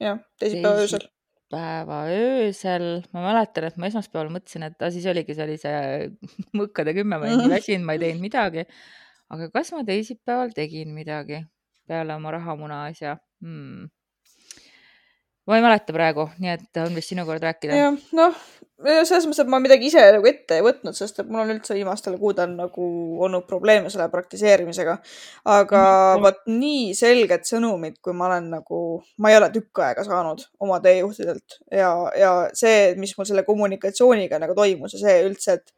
jah, 0.03 0.21
teisipäeva 0.41 0.77
Teisi- 0.77 0.85
öösel. 0.85 1.09
päeva 1.51 2.03
öösel, 2.13 2.87
ma 3.15 3.25
mäletan, 3.29 3.69
et 3.69 3.81
ma 3.81 3.91
esmaspäeval 3.91 4.31
mõtlesin, 4.35 4.67
et 4.69 4.83
aa, 4.83 4.93
siis 4.95 5.07
oligi, 5.11 5.37
see 5.37 5.47
oli 5.47 5.59
see 5.63 5.83
mõkkade 6.59 6.95
kümme, 6.97 7.19
ma 7.19 7.27
olin 7.29 7.45
nii 7.45 7.55
väsinud, 7.59 7.87
ma 7.89 7.97
ei 7.97 8.05
teinud 8.05 8.25
midagi. 8.25 8.67
aga 9.33 9.51
kas 9.55 9.73
ma 9.75 9.83
teisipäeval 9.87 10.55
tegin 10.55 10.93
midagi 10.95 11.43
peale 11.89 12.15
oma 12.15 12.35
rahamuna 12.37 12.85
asja 12.91 13.17
hmm.? 13.43 13.89
ma 15.47 15.57
ei 15.57 15.63
mäleta 15.63 15.95
praegu, 15.95 16.27
nii 16.43 16.51
et 16.57 16.79
on 16.83 16.95
vist 16.97 17.13
sinu 17.13 17.23
kord 17.27 17.45
rääkida. 17.47 17.77
jah, 17.79 17.99
noh, 18.19 18.39
selles 18.83 19.29
mõttes, 19.29 19.45
et 19.45 19.51
ma 19.53 19.61
midagi 19.63 19.87
ise 19.89 20.03
nagu 20.17 20.27
ette 20.27 20.59
ei 20.59 20.65
võtnud, 20.67 20.97
sest 20.99 21.21
et 21.23 21.29
mul 21.31 21.45
on 21.45 21.53
üldse 21.55 21.77
viimastel 21.77 22.17
kuudel 22.19 22.51
nagu 22.59 22.89
olnud 23.25 23.47
probleeme 23.47 23.93
selle 23.93 24.09
praktiseerimisega. 24.13 24.97
aga 25.55 25.83
Mhm. 26.17 26.25
vot 26.25 26.41
nii 26.51 26.95
selget 26.99 27.47
sõnumit, 27.47 28.01
kui 28.03 28.13
ma 28.13 28.27
olen 28.27 28.51
nagu, 28.57 28.81
ma 29.19 29.31
ei 29.31 29.39
ole 29.39 29.51
tükk 29.55 29.85
aega 29.87 30.05
saanud 30.05 30.43
oma 30.61 30.81
teejuhtidelt 30.81 31.61
ja, 31.71 31.93
ja 32.19 32.33
see, 32.53 32.95
mis 32.99 33.15
mul 33.17 33.31
selle 33.31 33.47
kommunikatsiooniga 33.47 34.43
nagu 34.43 34.55
toimus 34.59 34.99
ja 34.99 35.05
see 35.05 35.23
üldse, 35.29 35.61
et 35.61 35.73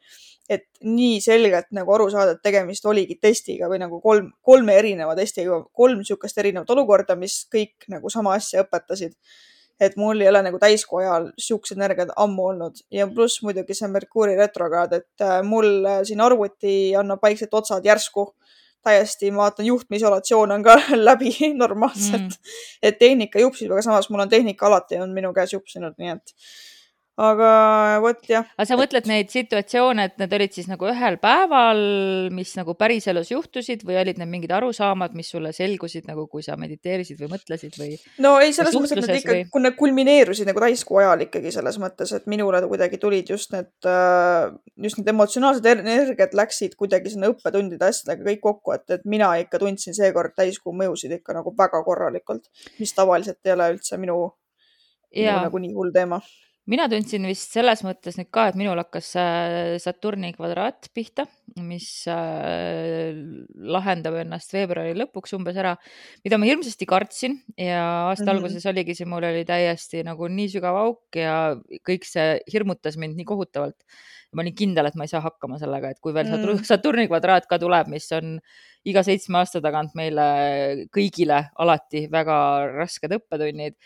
et 0.49 0.65
nii 0.81 1.19
selgelt 1.21 1.69
nagu 1.77 1.93
aru 1.93 2.09
saada, 2.13 2.33
et 2.37 2.43
tegemist 2.43 2.87
oligi 2.89 3.19
testiga 3.21 3.69
või 3.69 3.83
nagu 3.83 4.01
kolm, 4.01 4.31
kolme 4.43 4.79
erineva 4.81 5.17
testiga, 5.19 5.61
kolm 5.77 6.01
niisugust 6.01 6.41
erinevat 6.41 6.71
olukorda, 6.73 7.19
mis 7.21 7.43
kõik 7.53 7.89
nagu 7.93 8.11
sama 8.13 8.37
asja 8.39 8.65
õpetasid 8.65 9.17
et 9.81 9.97
mul 9.97 10.21
ei 10.21 10.29
ole 10.29 10.43
nagu 10.43 10.59
täiskuu 10.59 11.01
ajal 11.03 11.29
siuksed 11.39 11.79
energiat 11.79 12.11
ammu 12.19 12.49
olnud 12.53 12.81
ja 12.95 13.07
pluss 13.11 13.43
muidugi 13.47 13.77
see 13.79 13.91
Merkuuri 13.93 14.35
retrokraad, 14.39 14.97
et 14.99 15.25
äh, 15.25 15.39
mul 15.47 15.69
äh, 15.87 16.01
siin 16.09 16.23
arvuti 16.25 16.95
annab 16.99 17.23
vaikselt 17.23 17.55
otsad 17.55 17.87
järsku. 17.87 18.33
täiesti, 18.89 19.31
ma 19.35 19.43
vaatan, 19.43 19.67
juhtmeisolatsioon 19.67 20.53
on 20.55 20.63
ka 20.63 20.77
läbi 21.09 21.33
normaalselt 21.55 22.31
mm.. 22.31 22.53
et 22.83 22.99
tehnika 22.99 23.41
jupsib, 23.43 23.73
aga 23.75 23.83
samas 23.83 24.07
mul 24.11 24.23
on 24.23 24.31
tehnika 24.31 24.67
alati 24.67 24.97
olnud 24.97 25.15
minu 25.15 25.33
käes 25.35 25.53
jupsinud, 25.53 25.97
nii 25.99 26.13
et 26.15 26.35
aga 27.19 27.51
vot 28.03 28.21
jah. 28.31 28.47
aga 28.55 28.67
sa 28.69 28.77
mõtled 28.79 29.09
neid 29.11 29.33
situatsioone, 29.33 30.05
et 30.07 30.21
need 30.23 30.35
olid 30.39 30.55
siis 30.55 30.69
nagu 30.71 30.87
ühel 30.87 31.19
päeval, 31.23 31.81
mis 32.35 32.53
nagu 32.59 32.77
päriselus 32.79 33.33
juhtusid 33.33 33.83
või 33.89 33.99
olid 34.03 34.21
need 34.21 34.31
mingid 34.31 34.55
arusaamad, 34.55 35.17
mis 35.19 35.33
sulle 35.35 35.51
selgusid 35.57 36.07
nagu, 36.11 36.29
kui 36.31 36.47
sa 36.47 36.57
mediteerisid 36.61 37.19
või 37.23 37.33
mõtlesid 37.35 37.79
või? 37.81 37.97
no 38.23 38.37
ei, 38.39 38.55
selles 38.55 38.77
mõttes, 38.77 38.95
et 38.95 39.03
suhtluses 39.03 39.23
ikka 39.25 39.35
või?, 39.35 39.45
kui 39.51 39.67
need 39.67 39.79
kulmineerusid 39.81 40.51
nagu 40.51 40.63
täiskuu 40.63 41.03
ajal 41.03 41.27
ikkagi 41.27 41.53
selles 41.59 41.81
mõttes, 41.83 42.15
et 42.15 42.31
minule 42.31 42.63
kuidagi 42.71 43.03
tulid 43.03 43.35
just 43.35 43.55
need, 43.55 43.71
just 44.87 45.01
need 45.01 45.13
emotsionaalsed 45.15 45.67
er- 45.67 45.83
energiat 45.83 46.35
läksid 46.39 46.79
kuidagi 46.79 47.15
sinna 47.15 47.33
õppetundide 47.33 47.91
asjadega 47.91 48.31
kõik 48.31 48.45
kokku, 48.47 48.77
et, 48.79 48.87
et 48.95 49.07
mina 49.09 49.35
ikka 49.43 49.59
tundsin 49.63 49.97
seekord 49.97 50.37
täiskuu 50.39 50.75
mõjusid 50.77 51.19
ikka 51.19 51.35
nagu 51.41 51.55
väga 51.59 51.83
korralikult, 51.87 52.47
mis 52.79 52.95
tavaliselt 52.95 53.43
ei 53.47 53.57
ole 53.57 53.73
üldse 53.75 53.99
minu, 53.99 54.21
minu 55.15 55.41
nagu 55.49 55.67
nii 55.67 55.75
hull 55.75 55.95
teema. 55.95 56.23
Mina 56.69 56.85
tundsin 56.91 57.25
vist 57.29 57.55
selles 57.55 57.81
mõttes 57.85 58.19
nüüd 58.19 58.29
ka, 58.35 58.49
et 58.51 58.59
minul 58.59 58.79
hakkas 58.81 59.09
äh, 59.21 59.77
Saturni 59.81 60.35
kvadraat 60.37 60.91
pihta, 60.97 61.25
mis 61.65 61.89
äh, 62.13 63.17
lahendab 63.77 64.19
ennast 64.21 64.53
veebruari 64.55 64.93
lõpuks 64.99 65.33
umbes 65.39 65.57
ära, 65.61 65.75
mida 66.27 66.39
ma 66.41 66.49
hirmsasti 66.49 66.89
kartsin 66.89 67.39
ja 67.57 67.81
aasta 68.11 68.25
mm. 68.25 68.29
-hmm. 68.29 68.35
alguses 68.35 68.69
oligi 68.69 68.99
see, 68.99 69.09
mul 69.09 69.25
oli 69.31 69.47
täiesti 69.49 70.05
nagu 70.07 70.29
nii 70.29 70.53
sügav 70.53 70.77
auk 70.83 71.17
ja 71.17 71.57
kõik 71.89 72.05
see 72.09 72.39
hirmutas 72.53 73.01
mind 73.01 73.17
nii 73.17 73.29
kohutavalt. 73.29 73.81
ma 74.37 74.43
olin 74.43 74.53
kindel, 74.53 74.85
et 74.85 74.95
ma 74.95 75.07
ei 75.07 75.09
saa 75.09 75.23
hakkama 75.25 75.57
sellega, 75.57 75.89
et 75.89 76.01
kui 76.05 76.13
veel 76.13 76.27
Saturni, 76.29 76.61
Mm. 76.61 76.65
Saturni 76.69 77.07
kvadraat 77.09 77.47
ka 77.49 77.57
tuleb, 77.59 77.89
mis 77.89 78.13
on 78.13 78.37
iga 78.85 79.01
seitsme 79.03 79.39
aasta 79.39 79.63
tagant 79.65 79.95
meile 79.97 80.85
kõigile 80.93 81.49
alati 81.57 82.09
väga 82.13 82.37
rasked 82.77 83.15
õppetunnid 83.17 83.79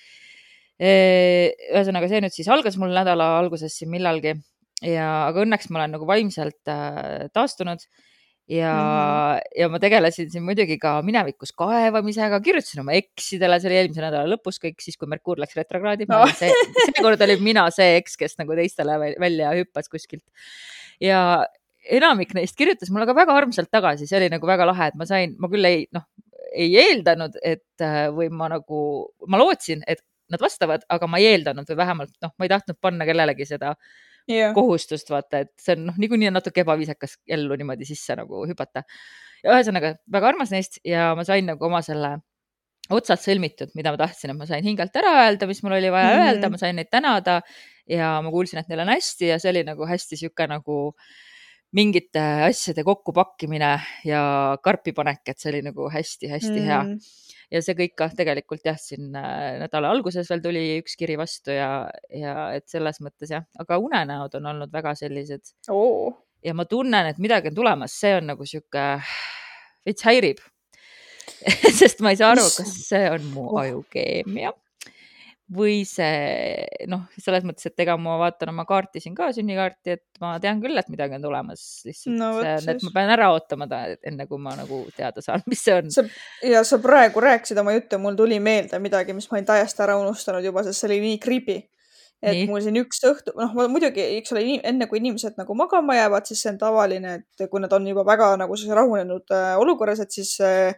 ühesõnaga, 0.83 2.09
see 2.11 2.23
nüüd 2.25 2.35
siis 2.35 2.49
algas 2.51 2.79
mul 2.81 2.95
nädala 2.95 3.29
alguses 3.39 3.77
siin 3.79 3.93
millalgi 3.93 4.35
ja, 4.83 5.29
aga 5.29 5.45
õnneks 5.45 5.71
ma 5.71 5.83
olen 5.83 5.95
nagu 5.97 6.09
vaimselt 6.09 6.71
äh, 6.71 7.29
taastunud 7.35 7.85
ja 8.51 8.73
mm. 8.73 8.89
-hmm. 8.89 9.41
ja 9.61 9.69
ma 9.71 9.79
tegelesin 9.79 10.31
siin 10.31 10.45
muidugi 10.45 10.79
ka 10.83 10.97
minevikus 11.07 11.53
kaevamisega, 11.57 12.41
kirjutasin 12.41 12.83
oma 12.83 12.97
eksidele, 12.99 13.61
see 13.61 13.71
oli 13.71 13.79
eelmise 13.81 14.03
nädala 14.03 14.35
lõpus 14.35 14.59
kõik, 14.63 14.81
siis 14.83 14.99
kui 14.99 15.09
Merkuur 15.09 15.39
läks 15.39 15.57
retrokraadi 15.57 16.09
No. 16.11 16.25
seekord 16.41 17.23
olin 17.23 17.43
mina 17.43 17.69
see 17.71 17.97
eks, 18.01 18.17
kes 18.17 18.39
nagu 18.39 18.59
teistele 18.59 18.99
väl- 18.99 19.19
välja 19.21 19.55
hüppas 19.55 19.89
kuskilt 19.89 20.25
ja 21.01 21.47
enamik 21.91 22.35
neist 22.35 22.57
kirjutas 22.59 22.91
mulle 22.91 23.07
ka 23.07 23.15
väga 23.15 23.35
armsalt 23.35 23.71
tagasi, 23.71 24.07
see 24.07 24.19
oli 24.19 24.31
nagu 24.31 24.47
väga 24.47 24.67
lahe, 24.67 24.91
et 24.91 24.99
ma 24.99 25.07
sain, 25.07 25.35
ma 25.39 25.51
küll 25.51 25.67
ei 25.67 25.87
noh, 25.95 26.05
ei 26.53 26.75
eeldanud, 26.79 27.39
et 27.43 27.83
äh, 27.83 28.09
või 28.15 28.29
ma 28.31 28.51
nagu, 28.53 28.81
ma 29.27 29.41
lootsin, 29.41 29.83
et 29.87 30.03
nad 30.33 30.43
vastavad, 30.43 30.87
aga 30.89 31.09
ma 31.11 31.21
ei 31.21 31.33
eeldanud 31.33 31.69
või 31.69 31.79
vähemalt 31.83 32.17
noh, 32.25 32.33
ma 32.39 32.49
ei 32.49 32.53
tahtnud 32.53 32.79
panna 32.81 33.07
kellelegi 33.09 33.47
seda 33.49 33.75
jah, 34.31 34.53
kohustust, 34.57 35.11
vaata, 35.13 35.45
et 35.47 35.53
see 35.61 35.77
on 35.77 35.89
noh, 35.91 36.01
niikuinii 36.03 36.31
on 36.31 36.39
natuke 36.39 36.65
ebaviisakas 36.65 37.19
ellu 37.37 37.59
niimoodi 37.59 37.89
sisse 37.89 38.17
nagu 38.19 38.45
hüpata. 38.49 38.85
ja 39.43 39.57
ühesõnaga 39.57 39.97
väga 40.13 40.33
armas 40.33 40.53
neist 40.55 40.79
ja 40.87 41.13
ma 41.19 41.27
sain 41.29 41.49
nagu 41.51 41.67
oma 41.67 41.83
selle 41.83 42.19
otsad 42.93 43.21
sõlmitud, 43.23 43.73
mida 43.79 43.93
ma 43.95 44.01
tahtsin, 44.01 44.33
et 44.33 44.39
ma 44.39 44.47
sain 44.49 44.65
hingelt 44.67 44.97
ära 44.99 45.13
öelda, 45.25 45.47
mis 45.51 45.63
mul 45.63 45.77
oli 45.79 45.91
vaja 45.93 46.09
mm. 46.09 46.15
-hmm. 46.17 46.29
öelda, 46.29 46.51
ma 46.51 46.59
sain 46.61 46.77
neid 46.77 46.91
tänada 46.91 47.41
ja 47.89 48.15
ma 48.23 48.31
kuulsin, 48.31 48.61
et 48.61 48.69
neil 48.71 48.83
on 48.85 48.93
hästi 48.93 49.31
ja 49.33 49.39
see 49.43 49.53
oli 49.55 49.65
nagu 49.67 49.87
hästi 49.87 50.19
sihuke 50.19 50.47
nagu 50.51 50.79
mingite 51.77 52.23
asjade 52.49 52.85
kokkupakkimine 52.85 53.71
ja 54.05 54.23
karpipanek, 54.65 55.23
et 55.33 55.41
see 55.41 55.51
oli 55.53 55.63
nagu 55.65 55.89
hästi-hästi 55.93 56.59
mm. 56.59 56.67
hea. 56.69 56.83
Ja 57.53 57.61
see 57.65 57.77
kõik 57.77 57.95
kah 58.01 58.13
tegelikult 58.17 58.65
jah, 58.65 58.79
siin 58.81 59.13
äh, 59.19 59.59
nädala 59.61 59.91
alguses 59.93 60.29
veel 60.33 60.41
tuli 60.45 60.63
üks 60.81 60.97
kiri 61.01 61.19
vastu 61.21 61.53
ja, 61.53 61.85
ja 62.09 62.49
et 62.57 62.65
selles 62.73 63.01
mõttes 63.05 63.33
jah, 63.33 63.45
aga 63.61 63.77
unenäod 63.81 64.39
on 64.41 64.49
olnud 64.55 64.73
väga 64.73 64.95
sellised. 65.01 65.53
Oh.. 65.73 66.15
ja 66.45 66.57
ma 66.57 66.65
tunnen, 66.69 67.11
et 67.13 67.21
midagi 67.23 67.53
on 67.53 67.61
tulemas, 67.61 67.97
see 68.01 68.17
on 68.17 68.33
nagu 68.33 68.49
sihuke, 68.49 68.87
veits 69.87 70.09
häirib. 70.09 70.41
Sest 71.81 72.01
ma 72.03 72.13
ei 72.13 72.19
saa 72.19 72.33
aru, 72.35 72.45
kas 72.57 72.73
see 72.89 73.05
on 73.13 73.29
mu 73.35 73.47
oh. 73.51 73.61
ajukeemia 73.63 74.53
või 75.53 75.83
see 75.89 76.87
noh, 76.91 77.05
selles 77.21 77.45
mõttes, 77.47 77.67
et 77.69 77.83
ega 77.85 77.97
ma 78.01 78.15
vaatan 78.21 78.53
oma 78.53 78.65
kaarti 78.69 79.03
siin 79.03 79.15
ka, 79.17 79.29
sünnikaarti, 79.37 79.97
et 79.97 80.23
ma 80.23 80.35
tean 80.43 80.63
küll, 80.63 80.79
et 80.79 80.89
midagi 80.93 81.19
on 81.19 81.27
tulemas, 81.27 81.65
lihtsalt 81.87 82.17
no, 82.17 82.31
see 82.39 82.55
on, 82.55 82.71
et 82.73 82.87
ma 82.87 82.93
pean 82.95 83.13
ära 83.17 83.29
ootama 83.35 83.69
ta, 83.71 83.83
enne 84.09 84.27
kui 84.31 84.41
ma 84.43 84.55
nagu 84.59 84.83
teada 84.97 85.25
saan, 85.25 85.45
mis 85.51 85.65
see 85.65 85.77
on. 85.77 85.93
ja 86.55 86.65
sa 86.67 86.81
praegu 86.83 87.23
rääkisid 87.25 87.61
oma 87.63 87.77
juttu, 87.77 88.01
mul 88.03 88.17
tuli 88.19 88.41
meelde 88.43 88.81
midagi, 88.83 89.17
mis 89.17 89.29
ma 89.31 89.39
olin 89.39 89.51
täiesti 89.53 89.85
ära 89.85 89.99
unustanud 90.01 90.45
juba, 90.47 90.65
sest 90.67 90.83
see 90.83 90.91
oli 90.91 91.03
nii 91.05 91.21
creepy. 91.23 91.61
et 92.23 92.39
nii. 92.39 92.49
mul 92.49 92.65
siin 92.65 92.79
üks 92.79 93.03
õhtu, 93.09 93.37
noh, 93.37 93.55
muidugi, 93.69 94.05
eks 94.21 94.33
ole, 94.33 94.45
enne 94.63 94.87
kui 94.89 95.03
inimesed 95.03 95.41
nagu 95.41 95.57
magama 95.59 95.99
jäävad, 95.99 96.29
siis 96.29 96.45
see 96.45 96.53
on 96.55 96.61
tavaline, 96.61 97.17
et 97.19 97.49
kui 97.51 97.61
nad 97.61 97.73
on 97.75 97.89
juba 97.93 98.07
väga 98.07 98.37
nagu 98.41 98.59
rahunenud 98.81 99.35
äh, 99.35 99.57
olukorras, 99.59 100.05
et 100.05 100.15
siis 100.15 100.37
äh, 100.41 100.77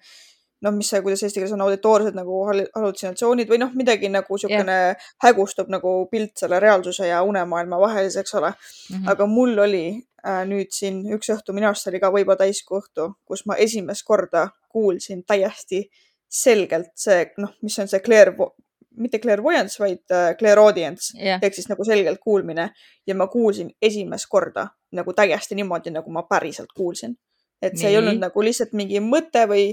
noh, 0.62 0.72
mis 0.74 0.88
see, 0.90 1.02
kuidas 1.04 1.22
eesti 1.24 1.40
keeles 1.40 1.52
on, 1.54 1.62
auditoorsed 1.64 2.16
nagu 2.16 2.40
hallutsinatsioonid 2.48 3.50
või 3.50 3.60
noh, 3.62 3.74
midagi 3.76 4.10
nagu 4.12 4.38
niisugune 4.38 4.78
yeah. 4.78 5.12
hägustub 5.24 5.70
nagu 5.72 5.94
pilt 6.10 6.38
selle 6.40 6.60
reaalsuse 6.62 7.08
ja 7.10 7.22
unemaailma 7.26 7.78
vahelis, 7.80 8.16
eks 8.20 8.34
ole 8.38 8.50
mm. 8.50 8.96
-hmm. 8.96 9.10
aga 9.12 9.26
mul 9.26 9.58
oli 9.66 9.84
äh, 10.26 10.42
nüüd 10.48 10.72
siin 10.72 11.02
üks 11.16 11.30
õhtu, 11.34 11.56
minu 11.56 11.70
arust 11.70 11.90
oli 11.90 12.00
ka 12.00 12.12
võib-olla 12.14 12.44
täiskuu 12.44 12.80
õhtu, 12.80 13.10
kus 13.24 13.46
ma 13.46 13.58
esimest 13.66 14.06
korda 14.06 14.48
kuulsin 14.68 15.24
täiesti 15.26 15.84
selgelt 16.28 16.94
see, 16.96 17.26
noh, 17.38 17.52
mis 17.62 17.78
on 17.78 17.88
see 17.88 18.00
clairvo-, 18.02 18.54
mitte 18.96 19.18
clairvoyance, 19.18 19.78
vaid 19.82 20.02
äh, 20.10 20.32
clairaudience 20.38 21.12
yeah. 21.18 21.42
ehk 21.42 21.54
siis 21.54 21.68
nagu 21.68 21.84
selgelt 21.84 22.20
kuulmine 22.22 22.70
ja 23.06 23.14
ma 23.14 23.26
kuulsin 23.26 23.70
esimest 23.82 24.30
korda 24.30 24.68
nagu 24.92 25.12
täiesti 25.12 25.54
niimoodi, 25.54 25.90
nagu 25.90 26.10
ma 26.10 26.22
päriselt 26.30 26.72
kuulsin 26.74 27.16
et 27.64 27.78
see 27.78 27.88
Nii. 27.88 27.94
ei 27.94 27.98
olnud 28.00 28.20
nagu 28.22 28.44
lihtsalt 28.44 28.74
mingi 28.76 29.00
mõte 29.04 29.44
või, 29.50 29.68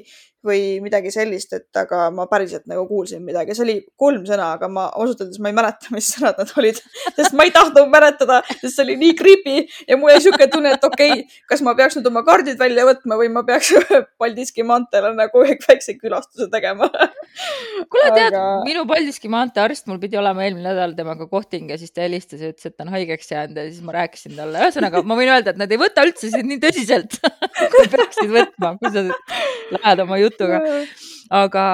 või 0.46 0.80
midagi 0.82 1.12
sellist, 1.14 1.54
et 1.54 1.78
aga 1.78 2.08
ma 2.14 2.26
päriselt 2.30 2.66
nagu 2.70 2.88
kuulsin 2.90 3.22
midagi, 3.26 3.54
see 3.56 3.66
oli 3.66 3.76
kolm 4.00 4.24
sõna, 4.26 4.52
aga 4.58 4.70
ma 4.72 4.88
ausalt 4.90 5.22
öeldes 5.26 5.42
ma 5.44 5.52
ei 5.52 5.58
mäleta, 5.58 5.92
mis 5.94 6.10
sõnad 6.16 6.40
nad 6.42 6.54
olid, 6.58 6.80
sest 7.18 7.36
ma 7.38 7.46
ei 7.46 7.54
tahtnud 7.54 7.92
mäletada, 7.94 8.40
sest 8.56 8.74
see 8.74 8.86
oli 8.88 8.98
nii 9.04 9.16
creepy 9.20 9.58
ja 9.88 9.98
mul 10.02 10.14
jäi 10.16 10.24
siuke 10.26 10.48
tunne, 10.52 10.74
et 10.78 10.88
okei 10.88 11.14
okay,, 11.14 11.42
kas 11.52 11.62
ma 11.66 11.76
peaks 11.78 12.00
nüüd 12.00 12.10
oma 12.10 12.24
kaardid 12.28 12.58
välja 12.62 12.88
võtma 12.90 13.20
või 13.22 13.30
ma 13.34 13.46
peaks 13.48 13.70
Paldiski 14.22 14.66
maanteele 14.66 15.14
nagu 15.18 15.46
väikse 15.68 15.96
külastuse 16.00 16.50
tegema. 16.52 16.90
Kuule, 17.92 18.10
tead 18.16 18.34
aga..., 18.34 18.44
minu 18.66 18.88
Paldiski 18.90 19.30
maantee 19.32 19.64
arst, 19.64 19.86
mul 19.92 20.02
pidi 20.02 20.18
olema 20.20 20.48
eelmine 20.48 20.72
nädal 20.72 20.98
temaga 20.98 21.30
kohting 21.30 21.70
ja 21.70 21.78
siis 21.82 21.94
ta 21.94 22.06
helistas 22.06 22.42
ja 22.42 22.50
ütles, 22.50 22.66
et 22.66 22.78
ta 22.78 22.88
on 22.88 22.94
haigeks 22.96 23.30
jäänud 23.32 23.62
ja 23.62 23.68
siis 23.70 23.86
ma 23.86 23.96
rääkisin 24.00 24.34
talle, 24.40 24.66
ühesõnaga 24.66 25.06
ma 25.06 25.18
võin 25.20 25.34
öelda, 25.36 25.54
et 25.54 25.62
nad 25.62 25.72
ei 25.72 25.80
võta 25.82 26.06
üldse 26.08 26.34
sind 26.34 26.50
nii 26.50 26.62
tõsiselt. 26.66 27.20
Kui 27.62 27.88
peaksid 27.92 28.32
võtma, 28.34 28.74
kui 28.82 28.92
sa 28.94 29.06
lähed 29.78 30.04
oma 30.04 30.18
jutuga 30.22 30.31
jutuga. 30.32 30.60
aga 31.32 31.66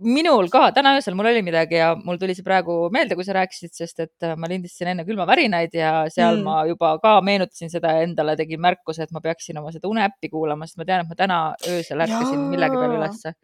minul 0.00 0.48
ka, 0.52 0.70
täna 0.76 0.94
öösel 0.96 1.16
mul 1.18 1.28
oli 1.28 1.42
midagi 1.44 1.76
ja 1.76 1.90
mul 1.96 2.16
tuli 2.20 2.34
see 2.36 2.46
praegu 2.46 2.76
meelde, 2.94 3.16
kui 3.18 3.26
sa 3.26 3.36
rääkisid, 3.36 3.72
sest 3.76 4.00
et 4.04 4.26
äh, 4.26 4.36
ma 4.38 4.48
lindistasin 4.48 4.92
enne 4.94 5.04
külmavärinaid 5.08 5.76
ja 5.76 5.92
seal 6.12 6.40
mm. 6.40 6.46
ma 6.46 6.62
juba 6.68 6.94
ka 7.02 7.18
meenutasin 7.26 7.72
seda 7.72 7.92
ja 7.96 8.06
endale 8.06 8.36
tegin 8.38 8.62
märkuse, 8.64 9.04
et 9.04 9.12
ma 9.12 9.20
peaksin 9.24 9.60
oma 9.60 9.74
seda 9.74 9.90
uneäppi 9.90 10.32
kuulama, 10.32 10.68
sest 10.68 10.80
ma 10.80 10.88
tean, 10.88 11.04
et 11.04 11.12
ma 11.12 11.18
täna 11.18 11.40
öösel 11.68 12.04
ärkasin 12.06 12.48
millegi 12.52 12.80
peale 12.80 12.98
ülesse. 13.00 13.36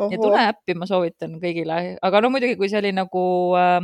nii 0.00 0.18
et 0.18 0.26
uneäppi 0.30 0.78
ma 0.80 0.88
soovitan 0.90 1.38
kõigile, 1.42 1.80
aga 2.02 2.24
no 2.24 2.32
muidugi, 2.34 2.56
kui 2.60 2.72
see 2.72 2.80
oli 2.80 2.94
nagu 2.96 3.24
äh, 3.60 3.80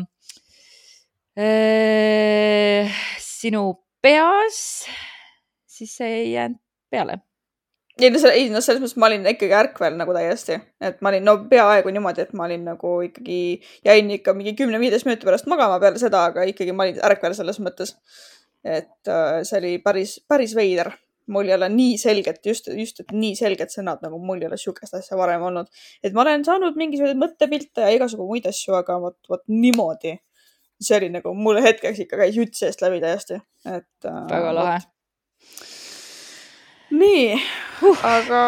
äh, 1.45 3.03
sinu 3.21 3.67
peas, 4.01 4.87
siis 5.69 5.99
see 6.01 6.15
ei 6.23 6.31
jäänud 6.39 6.63
peale 6.91 7.21
ei 8.05 8.11
no, 8.13 8.21
ei 8.31 8.49
no 8.53 8.61
selles 8.65 8.81
mõttes 8.83 8.99
ma 9.01 9.09
olin 9.11 9.27
ikkagi 9.31 9.55
ärkvel 9.57 9.97
nagu 9.99 10.15
täiesti, 10.17 10.59
et 10.83 11.01
ma 11.05 11.13
olin 11.13 11.27
no 11.27 11.37
peaaegu 11.51 11.93
niimoodi, 11.95 12.25
et 12.27 12.33
ma 12.37 12.47
olin 12.47 12.67
nagu 12.73 12.95
ikkagi, 13.07 13.41
jäin 13.87 14.11
ikka 14.17 14.35
mingi 14.37 14.55
kümne-viieteist 14.59 15.09
minuti 15.09 15.29
pärast 15.29 15.49
magama 15.51 15.79
peale 15.83 16.01
seda, 16.03 16.27
aga 16.31 16.45
ikkagi 16.51 16.75
ma 16.77 16.87
olin 16.87 17.01
ärkvel 17.11 17.37
selles 17.39 17.61
mõttes. 17.63 17.97
et 18.65 19.09
äh, 19.09 19.41
see 19.49 19.57
oli 19.57 19.79
päris, 19.81 20.19
päris 20.29 20.55
veider. 20.57 20.93
mul 21.31 21.47
ei 21.47 21.55
ole 21.55 21.69
nii 21.71 21.99
selget, 21.99 22.41
just, 22.47 22.67
just, 22.75 23.01
et 23.01 23.13
nii 23.15 23.37
selged 23.39 23.71
sõnad 23.71 24.01
nagu 24.03 24.19
mul 24.19 24.41
ei 24.43 24.49
ole 24.49 24.57
sihukest 24.59 24.95
asja 24.99 25.17
varem 25.17 25.43
olnud. 25.49 25.69
et 26.03 26.13
ma 26.13 26.25
olen 26.27 26.45
saanud 26.45 26.77
mingisuguseid 26.77 27.21
mõttepilte 27.21 27.87
ja 27.87 27.91
igasugu 27.97 28.27
muid 28.29 28.47
asju, 28.51 28.75
aga 28.77 29.01
vot, 29.01 29.19
vot 29.29 29.45
niimoodi. 29.49 30.19
see 30.81 30.97
oli 30.97 31.11
nagu 31.13 31.35
mulle 31.35 31.63
hetkeks 31.65 32.07
ikka 32.07 32.23
käis 32.25 32.37
jutt 32.37 32.57
seest 32.57 32.83
läbi 32.83 33.01
täiesti, 33.01 33.41
et 33.67 34.09
äh,. 34.09 34.25
väga 34.31 34.55
lahe 34.55 34.81
nii 36.91 37.35
uh., 37.83 38.05
aga 38.05 38.43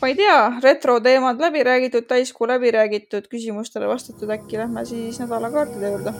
ma 0.00 0.08
ei 0.08 0.16
tea, 0.16 0.38
retroteemad 0.62 1.40
läbi 1.40 1.62
räägitud, 1.66 2.06
täiskuu 2.08 2.48
läbi 2.48 2.72
räägitud, 2.72 3.28
küsimustele 3.32 3.88
vastatud, 3.88 4.30
äkki 4.32 4.58
lähme 4.58 4.84
siis 4.88 5.20
nädalakaartide 5.20 5.90
juurde. 5.92 6.14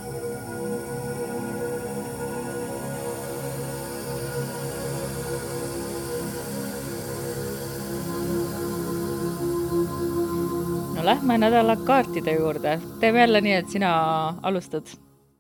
no 10.97 11.05
lähme 11.05 11.38
nädalakaartide 11.38 12.37
juurde, 12.37 12.81
teeme 13.01 13.25
jälle 13.25 13.40
nii, 13.40 13.57
et 13.62 13.73
sina 13.73 13.95
alustad, 14.42 14.92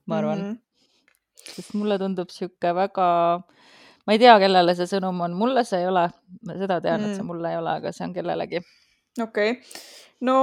ma 0.06 0.18
arvan 0.22 0.38
mm. 0.38 0.52
-hmm. 0.52 1.52
sest 1.54 1.74
mulle 1.74 1.98
tundub 1.98 2.32
sihuke 2.32 2.74
väga 2.74 3.06
ma 4.06 4.14
ei 4.14 4.22
tea, 4.22 4.36
kellele 4.42 4.74
see 4.78 4.88
sõnum 4.90 5.20
on, 5.26 5.36
mulle 5.38 5.64
see 5.66 5.82
ei 5.82 5.90
ole, 5.90 6.06
ma 6.46 6.56
seda 6.58 6.80
tean 6.84 7.00
mm., 7.00 7.10
et 7.10 7.16
see 7.16 7.24
mm. 7.24 7.30
mulle 7.32 7.52
ei 7.52 7.60
ole, 7.60 7.76
aga 7.80 7.92
see 7.94 8.06
on 8.06 8.14
kellelegi. 8.16 8.62
okei 9.22 9.56
okay., 9.56 9.84
no 10.28 10.38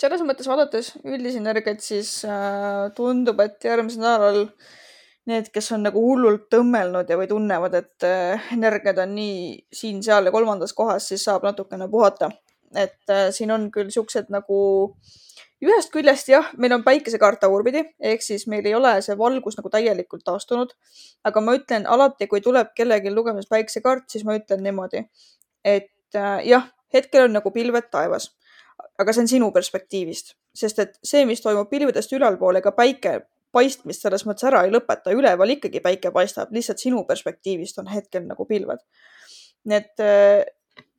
selles 0.00 0.22
mõttes 0.24 0.48
vaadates 0.48 0.94
üldisi 1.04 1.40
energiat, 1.42 1.82
siis 1.84 2.20
äh, 2.24 2.88
tundub, 2.96 3.40
et 3.44 3.64
järgmisel 3.64 4.04
nädalal 4.04 4.44
need, 5.30 5.50
kes 5.54 5.72
on 5.76 5.84
nagu 5.84 6.00
hullult 6.02 6.48
tõmmelnud 6.52 7.10
ja, 7.10 7.18
või 7.20 7.28
tunnevad, 7.30 7.76
et 7.76 8.06
äh, 8.08 8.52
energiad 8.56 8.98
on 9.04 9.12
nii 9.18 9.40
siin-seal 9.76 10.26
ja 10.26 10.34
kolmandas 10.34 10.72
kohas, 10.76 11.10
siis 11.10 11.26
saab 11.28 11.44
natukene 11.46 11.88
puhata. 11.92 12.30
et 12.74 13.10
äh, 13.10 13.28
siin 13.34 13.50
on 13.50 13.70
küll 13.74 13.90
siuksed 13.90 14.30
nagu 14.30 14.60
äh, 14.88 15.29
ühest 15.64 15.92
küljest 15.92 16.30
jah, 16.32 16.50
meil 16.56 16.72
on 16.72 16.84
päikesekaart 16.84 17.40
tagurpidi, 17.42 17.82
ehk 18.00 18.24
siis 18.24 18.46
meil 18.48 18.66
ei 18.66 18.74
ole 18.74 18.94
see 19.04 19.16
valgus 19.18 19.58
nagu 19.58 19.72
täielikult 19.72 20.24
taastunud. 20.24 20.72
aga 21.24 21.40
ma 21.44 21.54
ütlen 21.58 21.86
alati, 21.86 22.26
kui 22.26 22.40
tuleb 22.40 22.72
kellelgi 22.76 23.12
lugemiseks 23.12 23.50
päikesekaart, 23.50 24.08
siis 24.08 24.24
ma 24.24 24.36
ütlen 24.38 24.62
niimoodi, 24.64 25.04
et 25.64 26.16
äh, 26.16 26.46
jah, 26.48 26.70
hetkel 26.94 27.28
on 27.28 27.36
nagu 27.36 27.52
pilved 27.52 27.90
taevas, 27.92 28.30
aga 28.98 29.12
see 29.12 29.26
on 29.26 29.28
sinu 29.34 29.50
perspektiivist, 29.52 30.34
sest 30.56 30.78
et 30.78 30.96
see, 31.04 31.26
mis 31.28 31.42
toimub 31.44 31.68
pilvedest 31.70 32.12
ülalpool, 32.16 32.56
ega 32.60 32.72
päike 32.76 33.20
paistmist 33.52 34.04
selles 34.04 34.24
mõttes 34.26 34.46
ära 34.46 34.62
ei 34.64 34.72
lõpeta, 34.72 35.12
üleval 35.12 35.56
ikkagi 35.56 35.82
päike 35.84 36.12
paistab, 36.14 36.52
lihtsalt 36.54 36.80
sinu 36.80 37.02
perspektiivist 37.08 37.80
on 37.82 37.90
hetkel 37.90 38.24
nagu 38.26 38.46
pilved. 38.48 38.80
nii 39.68 39.76
et 39.76 40.00
äh, 40.00 40.46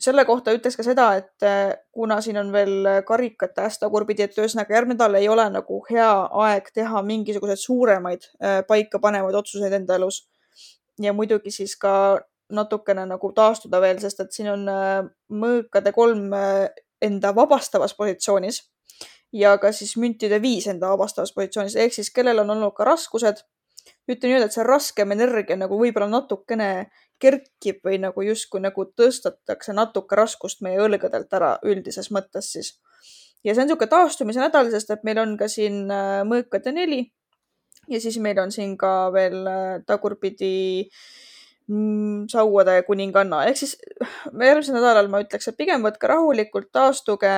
selle 0.02 0.26
kohta 0.26 0.54
ütleks 0.56 0.78
ka 0.80 0.86
seda, 0.86 1.08
et 1.20 1.46
äh, 1.46 1.76
kuna 1.94 2.20
siin 2.22 2.40
on 2.42 2.52
veel 2.54 2.90
karikate 3.08 3.68
hästi 3.68 3.86
tagurpidi, 3.86 4.26
et 4.26 4.38
ühesõnaga 4.38 4.76
järgmine 4.76 4.98
nädal 4.98 5.18
ei 5.20 5.30
ole 5.30 5.48
nagu 5.54 5.80
hea 5.90 6.10
aeg 6.46 6.72
teha 6.74 7.04
mingisuguseid 7.08 7.62
suuremaid 7.62 8.28
äh, 8.44 8.60
paikapanevaid 8.68 9.38
otsuseid 9.42 9.74
enda 9.80 10.00
elus. 10.00 10.28
ja 11.02 11.14
muidugi 11.14 11.52
siis 11.52 11.76
ka 11.80 12.22
natukene 12.52 13.06
nagu 13.08 13.32
taastuda 13.34 13.80
veel, 13.82 14.00
sest 14.00 14.20
et 14.20 14.32
siin 14.36 14.52
on 14.52 14.68
äh, 14.70 15.06
mõõkade 15.32 15.94
kolm 15.96 16.34
enda 17.02 17.36
vabastavas 17.36 17.96
positsioonis 17.98 18.62
ja 19.34 19.56
ka 19.58 19.72
siis 19.72 19.96
müntide 19.98 20.42
viis 20.42 20.68
enda 20.68 20.92
vabastavas 20.92 21.34
positsioonis, 21.34 21.76
ehk 21.76 21.94
siis 21.96 22.12
kellel 22.14 22.44
on 22.44 22.50
olnud 22.56 22.76
ka 22.78 22.86
raskused, 22.88 23.44
ütlen 24.12 24.36
nii, 24.36 24.44
et 24.46 24.56
see 24.56 24.66
raskem 24.68 25.14
energia 25.16 25.58
nagu 25.58 25.80
võib-olla 25.80 26.10
natukene 26.12 26.72
kerkib 27.22 27.82
või 27.86 28.00
nagu 28.02 28.26
justkui 28.26 28.62
nagu 28.64 28.86
tõstetakse 28.98 29.76
natuke 29.78 30.18
raskust 30.18 30.64
meie 30.66 30.82
õlgadelt 30.82 31.34
ära 31.38 31.56
üldises 31.64 32.12
mõttes 32.12 32.52
siis. 32.56 32.76
ja 33.44 33.54
see 33.56 33.64
on 33.64 33.72
niisugune 33.72 33.90
taastumise 33.90 34.44
nädal, 34.44 34.70
sest 34.74 34.92
et 34.94 35.04
meil 35.08 35.22
on 35.22 35.36
ka 35.38 35.50
siin 35.52 35.84
äh, 35.92 36.22
mõõkade 36.28 36.74
neli 36.76 37.04
ja 37.90 38.02
siis 38.02 38.18
meil 38.22 38.40
on 38.40 38.52
siin 38.52 38.78
ka 38.78 39.12
veel 39.14 39.42
äh, 39.48 39.82
tagurpidi 39.88 40.54
mm, 41.68 42.30
sauade 42.32 42.82
kuninganna 42.88 43.46
ehk 43.50 43.64
siis 43.64 43.76
järgmisel 44.02 44.78
nädalal 44.78 45.10
ma 45.12 45.24
ütleks, 45.24 45.50
et 45.50 45.58
pigem 45.58 45.84
võtke 45.86 46.10
rahulikult, 46.12 46.72
taastuge 46.74 47.36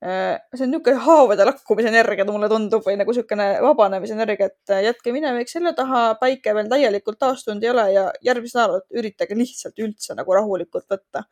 see 0.00 0.64
on 0.64 0.70
niisugune 0.72 0.96
haavade 1.04 1.44
lakkumise 1.44 1.90
energia, 1.92 2.24
mulle 2.24 2.48
tundub, 2.48 2.84
või 2.86 2.96
nagu 2.96 3.12
niisugune 3.12 3.48
vabanemise 3.60 4.16
energia, 4.16 4.48
et 4.48 4.74
jätke 4.86 5.12
minevik 5.12 5.52
selle 5.52 5.74
taha, 5.76 6.14
päike 6.20 6.54
veel 6.56 6.70
täielikult 6.72 7.20
taastunud 7.20 7.64
ei 7.64 7.72
ole 7.74 7.86
ja 7.92 8.06
järgmised 8.24 8.56
nädalad 8.56 9.00
üritage 9.02 9.36
lihtsalt 9.36 9.84
üldse 9.84 10.16
nagu 10.16 10.38
rahulikult 10.38 10.88
võtta. 10.90 11.26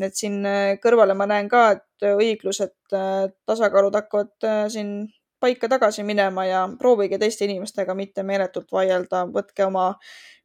et 0.00 0.16
siin 0.16 0.40
kõrvale 0.82 1.14
ma 1.14 1.26
näen 1.28 1.48
ka, 1.52 1.70
et 1.76 2.06
õiglused, 2.08 2.74
tasakaalud 3.46 3.94
hakkavad 3.94 4.70
siin 4.72 5.12
paika 5.42 5.68
tagasi 5.68 6.02
minema 6.02 6.46
ja 6.46 6.68
proovige 6.78 7.18
teiste 7.18 7.44
inimestega 7.44 7.94
mitte 7.94 8.22
meeletult 8.22 8.70
vaielda, 8.72 9.26
võtke 9.30 9.66
oma 9.66 9.92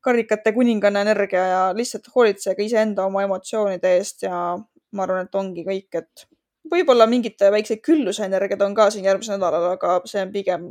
karikate 0.04 0.54
kuninganna 0.54 1.02
energia 1.06 1.44
ja 1.52 1.62
lihtsalt 1.78 2.10
hoolitsege 2.16 2.66
iseenda 2.66 3.06
oma 3.06 3.24
emotsioonide 3.26 3.98
eest 3.98 4.26
ja 4.28 4.40
ma 4.58 5.06
arvan, 5.06 5.26
et 5.28 5.36
ongi 5.36 5.66
kõik, 5.68 5.90
et 6.02 6.28
võib-olla 6.72 7.08
mingid 7.10 7.42
väiksed 7.54 7.82
külluse 7.86 8.26
energiad 8.26 8.62
on 8.66 8.76
ka 8.78 8.90
siin 8.94 9.08
järgmisel 9.08 9.38
nädalal, 9.38 9.72
aga 9.78 10.00
see 10.10 10.22
on 10.24 10.34
pigem 10.34 10.68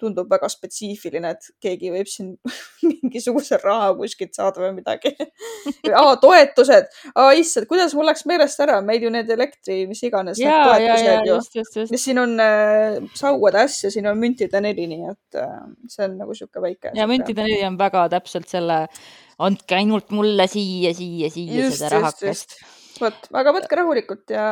tundub 0.00 0.30
väga 0.30 0.48
spetsiifiline, 0.50 1.30
et 1.34 1.48
keegi 1.62 1.90
võib 1.94 2.08
siin 2.10 2.32
mingisuguse 2.88 3.58
raha 3.62 3.92
kuskilt 3.98 4.34
saada 4.36 4.62
või 4.62 4.72
midagi 4.78 5.14
aa, 6.00 6.14
toetused, 6.22 6.90
issand, 7.38 7.68
kuidas 7.70 7.94
mul 7.96 8.08
läks 8.10 8.26
meelest 8.30 8.60
ära, 8.64 8.80
meil 8.84 9.06
ju 9.06 9.12
need 9.14 9.30
elektri, 9.34 9.82
mis 9.90 10.02
iganes. 10.06 10.40
ja, 10.42 10.76
ja, 10.82 10.98
ja 10.98 11.16
just, 11.28 11.54
just, 11.58 11.78
just. 11.78 11.96
siin 12.02 12.20
on 12.22 12.36
äh, 12.42 13.00
sauade 13.16 13.64
äss 13.64 13.86
ja 13.86 13.92
siin 13.94 14.08
on 14.10 14.20
müntide 14.20 14.62
neli, 14.64 14.88
nii 14.90 15.10
et 15.12 15.40
äh, 15.40 15.58
see 15.90 16.06
on 16.08 16.18
nagu 16.20 16.36
sihuke 16.36 16.62
väike. 16.64 16.94
ja 16.98 17.08
müntide 17.10 17.46
neli 17.46 17.62
on 17.66 17.78
väga 17.80 18.08
täpselt 18.16 18.50
selle, 18.50 18.84
andke 19.44 19.78
ainult 19.78 20.14
mulle 20.14 20.48
siia, 20.50 20.94
siia, 20.96 21.30
siia 21.32 21.66
just, 21.66 21.82
seda 21.82 21.98
rahakest. 21.98 22.58
vot, 23.00 23.30
aga 23.34 23.54
võtke 23.58 23.78
rahulikult 23.82 24.34
ja 24.34 24.48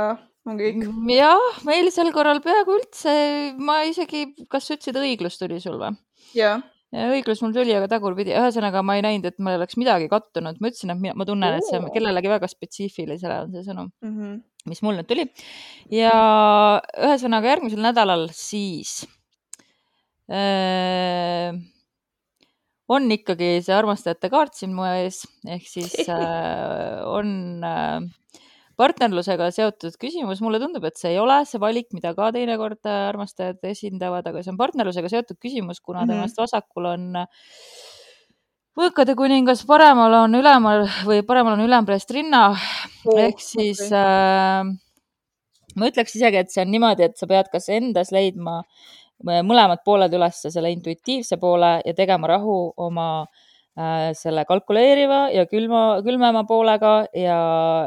ongi 0.48 0.68
kõik. 0.68 0.85
Mm, 0.88 1.14
jah, 1.14 1.62
meil 1.68 1.90
sel 1.94 2.12
korral 2.14 2.42
peaaegu 2.44 2.78
üldse, 2.81 3.14
ma 3.62 3.83
isegi, 3.88 4.26
kas 4.50 4.68
sa 4.68 4.76
ütlesid 4.76 5.00
õiglus 5.02 5.40
tuli 5.40 5.61
sul 5.62 5.81
või? 5.83 5.96
jah 6.37 6.62
ja 6.92 7.09
õiglus 7.12 7.40
mul 7.42 7.55
tuli, 7.57 7.72
aga 7.76 7.88
tagurpidi, 7.90 8.35
ühesõnaga 8.37 8.83
ma 8.85 8.98
ei 8.98 9.05
näinud, 9.05 9.26
et 9.31 9.38
meil 9.42 9.57
oleks 9.59 9.78
midagi 9.81 10.11
kattunud, 10.12 10.61
ma 10.61 10.70
ütlesin, 10.70 10.92
et 10.92 11.00
mina, 11.00 11.16
ma 11.16 11.26
tunnen, 11.28 11.57
et 11.57 11.66
see 11.66 11.81
on 11.81 11.88
kellelegi 11.94 12.31
väga 12.33 12.50
spetsiifilisele 12.50 13.38
on 13.46 13.57
see 13.57 13.64
sõnum 13.64 13.88
mm, 13.88 14.12
-hmm. 14.12 14.38
mis 14.68 14.83
mul 14.85 15.00
nüüd 15.00 15.09
tuli. 15.09 15.26
ja 15.96 16.12
ühesõnaga 17.09 17.55
järgmisel 17.55 17.85
nädalal 17.85 18.28
siis 18.37 19.07
äh, 20.28 21.57
on 22.92 23.09
ikkagi 23.16 23.55
see 23.64 23.74
armastajate 23.74 24.28
kaart 24.33 24.59
siin 24.59 24.76
mu 24.76 24.85
ees 24.85 25.24
ehk 25.48 25.64
siis 25.68 25.96
äh, 26.12 27.00
on 27.09 27.64
äh, 27.64 28.02
partnerlusega 28.78 29.48
seotud 29.54 29.96
küsimus, 30.00 30.40
mulle 30.44 30.61
tundub, 30.62 30.85
et 30.88 30.98
see 30.98 31.12
ei 31.14 31.20
ole 31.20 31.42
see 31.48 31.61
valik, 31.62 31.90
mida 31.96 32.14
ka 32.16 32.30
teinekord 32.35 32.80
äh, 32.88 33.08
armastajad 33.11 33.61
esindavad, 33.72 34.26
aga 34.28 34.42
see 34.42 34.52
on 34.52 34.61
partnerlusega 34.61 35.11
seotud 35.12 35.38
küsimus, 35.42 35.80
kuna 35.80 36.02
mm 36.02 36.08
-hmm. 36.08 36.22
temast 36.22 36.40
vasakul 36.40 36.88
on 36.92 37.20
äh, 37.22 37.26
võõkade 38.78 39.16
kuningas, 39.18 39.66
paremal 39.68 40.14
on 40.22 40.35
ülemal 40.40 40.87
või 41.04 41.20
paremal 41.26 41.58
on 41.58 41.66
ülempreest 41.66 42.11
rinna 42.11 42.48
oh, 42.50 43.18
ehk 43.18 43.40
siis 43.40 43.80
okay. 43.87 44.00
äh, 44.00 44.64
ma 45.76 45.92
ütleks 45.92 46.16
isegi, 46.16 46.37
et 46.37 46.50
see 46.50 46.64
on 46.64 46.70
niimoodi, 46.70 47.04
et 47.04 47.16
sa 47.16 47.26
pead 47.26 47.52
kas 47.52 47.68
endas 47.68 48.12
leidma 48.12 48.62
mõlemad 49.22 49.85
pooled 49.85 50.12
üles, 50.12 50.40
selle 50.50 50.72
intuitiivse 50.72 51.37
poole 51.38 51.80
ja 51.85 51.94
tegema 51.94 52.26
rahu 52.26 52.72
oma 52.76 53.22
äh, 53.22 53.28
Äh, 53.30 53.51
selle 54.18 54.44
kalkuleeriva 54.44 55.30
ja 55.32 55.46
külma, 55.48 56.02
külmema 56.04 56.44
poolega 56.48 57.06
ja, 57.16 57.40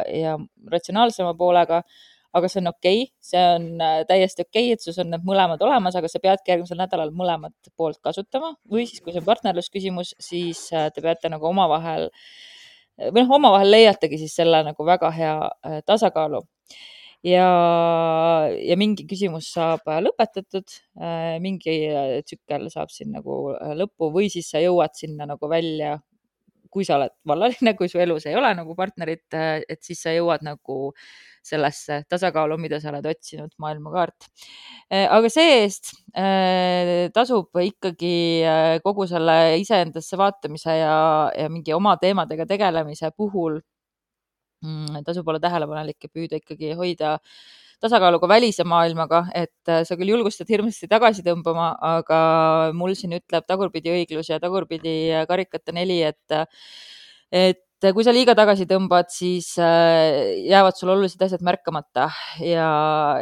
ja 0.09 0.35
ratsionaalsema 0.71 1.35
poolega. 1.37 1.83
aga 2.35 2.49
see 2.51 2.59
on 2.59 2.67
okei 2.67 3.03
okay., 3.05 3.11
see 3.23 3.41
on 3.55 3.67
äh, 3.79 3.99
täiesti 4.09 4.43
okei 4.43 4.65
okay,, 4.65 4.73
et 4.73 4.81
sul 4.83 4.97
on 5.05 5.13
need 5.13 5.23
mõlemad 5.23 5.61
olemas, 5.63 5.95
aga 5.95 6.09
sa 6.11 6.19
peadki 6.19 6.51
järgmisel 6.51 6.81
nädalal 6.81 7.13
mõlemat 7.15 7.69
poolt 7.77 8.01
kasutama 8.03 8.49
või 8.67 8.83
siis, 8.89 8.99
kui 8.99 9.13
see 9.13 9.21
on 9.21 9.27
partnerlusküsimus, 9.29 10.11
siis 10.19 10.65
äh, 10.73 10.89
te 10.91 11.05
peate 11.05 11.31
nagu 11.31 11.47
omavahel 11.47 12.09
või 12.99 13.21
noh, 13.21 13.31
omavahel 13.37 13.71
leiategi 13.71 14.19
siis 14.19 14.35
selle 14.35 14.65
nagu 14.67 14.87
väga 14.89 15.13
hea 15.15 15.37
tasakaalu 15.87 16.43
ja, 17.25 17.45
ja 18.53 18.77
mingi 18.79 19.05
küsimus 19.09 19.49
saab 19.55 19.85
äh, 19.89 20.01
lõpetatud, 20.05 20.75
äh, 21.01 21.37
mingi 21.43 21.77
äh, 21.89 22.17
tsükkel 22.25 22.67
saab 22.73 22.93
siin 22.93 23.15
nagu 23.15 23.55
lõppu 23.79 24.11
või 24.13 24.29
siis 24.33 24.51
sa 24.53 24.61
jõuad 24.63 24.93
sinna 24.97 25.27
nagu 25.29 25.49
välja, 25.51 25.97
kui 26.73 26.85
sa 26.87 26.99
oled 26.99 27.13
vallaline, 27.27 27.73
kui 27.79 27.89
su 27.89 28.01
elus 28.03 28.27
ei 28.27 28.35
ole 28.35 28.51
nagu 28.57 28.75
partnerit, 28.75 29.31
et 29.31 29.79
siis 29.85 30.01
sa 30.03 30.11
jõuad 30.11 30.43
nagu 30.43 30.91
sellesse 31.45 32.01
tasakaalu, 32.11 32.57
mida 32.59 32.81
sa 32.83 32.89
oled 32.91 33.05
otsinud, 33.07 33.53
maailmakaart. 33.61 34.27
aga 34.91 35.29
see-eest 35.31 35.93
tasub 37.15 37.61
ikkagi 37.63 38.17
kogu 38.83 39.05
selle 39.07 39.37
iseendasse 39.61 40.19
vaatamise 40.19 40.75
ja, 40.81 40.97
ja 41.37 41.47
mingi 41.53 41.71
oma 41.77 41.95
teemadega 42.01 42.49
tegelemise 42.49 43.13
puhul 43.15 43.61
tasub 45.05 45.27
olla 45.27 45.41
tähelepanelik 45.43 46.07
ja 46.07 46.11
püüda 46.11 46.39
ikkagi 46.41 46.73
hoida 46.79 47.17
tasakaalu 47.83 48.19
ka 48.21 48.29
välise 48.29 48.65
maailmaga, 48.67 49.25
et 49.35 49.71
äh, 49.71 49.83
sa 49.87 49.97
küll 49.99 50.13
julgustad 50.13 50.49
hirmsasti 50.51 50.89
tagasi 50.91 51.25
tõmbama, 51.25 51.73
aga 51.95 52.19
mul 52.77 52.95
siin 52.97 53.17
ütleb 53.19 53.45
tagurpidi 53.49 53.93
õiglus 53.93 54.31
ja 54.31 54.39
tagurpidi 54.43 54.95
äh, 55.11 55.25
karikate 55.29 55.75
neli, 55.75 56.01
et, 56.07 56.37
et 57.35 57.89
kui 57.93 58.05
sa 58.07 58.13
liiga 58.15 58.35
tagasi 58.37 58.67
tõmbad, 58.69 59.11
siis 59.13 59.51
äh, 59.61 60.39
jäävad 60.47 60.79
sul 60.79 60.93
olulised 60.95 61.21
asjad 61.27 61.43
märkamata 61.45 62.09
ja, 62.43 62.69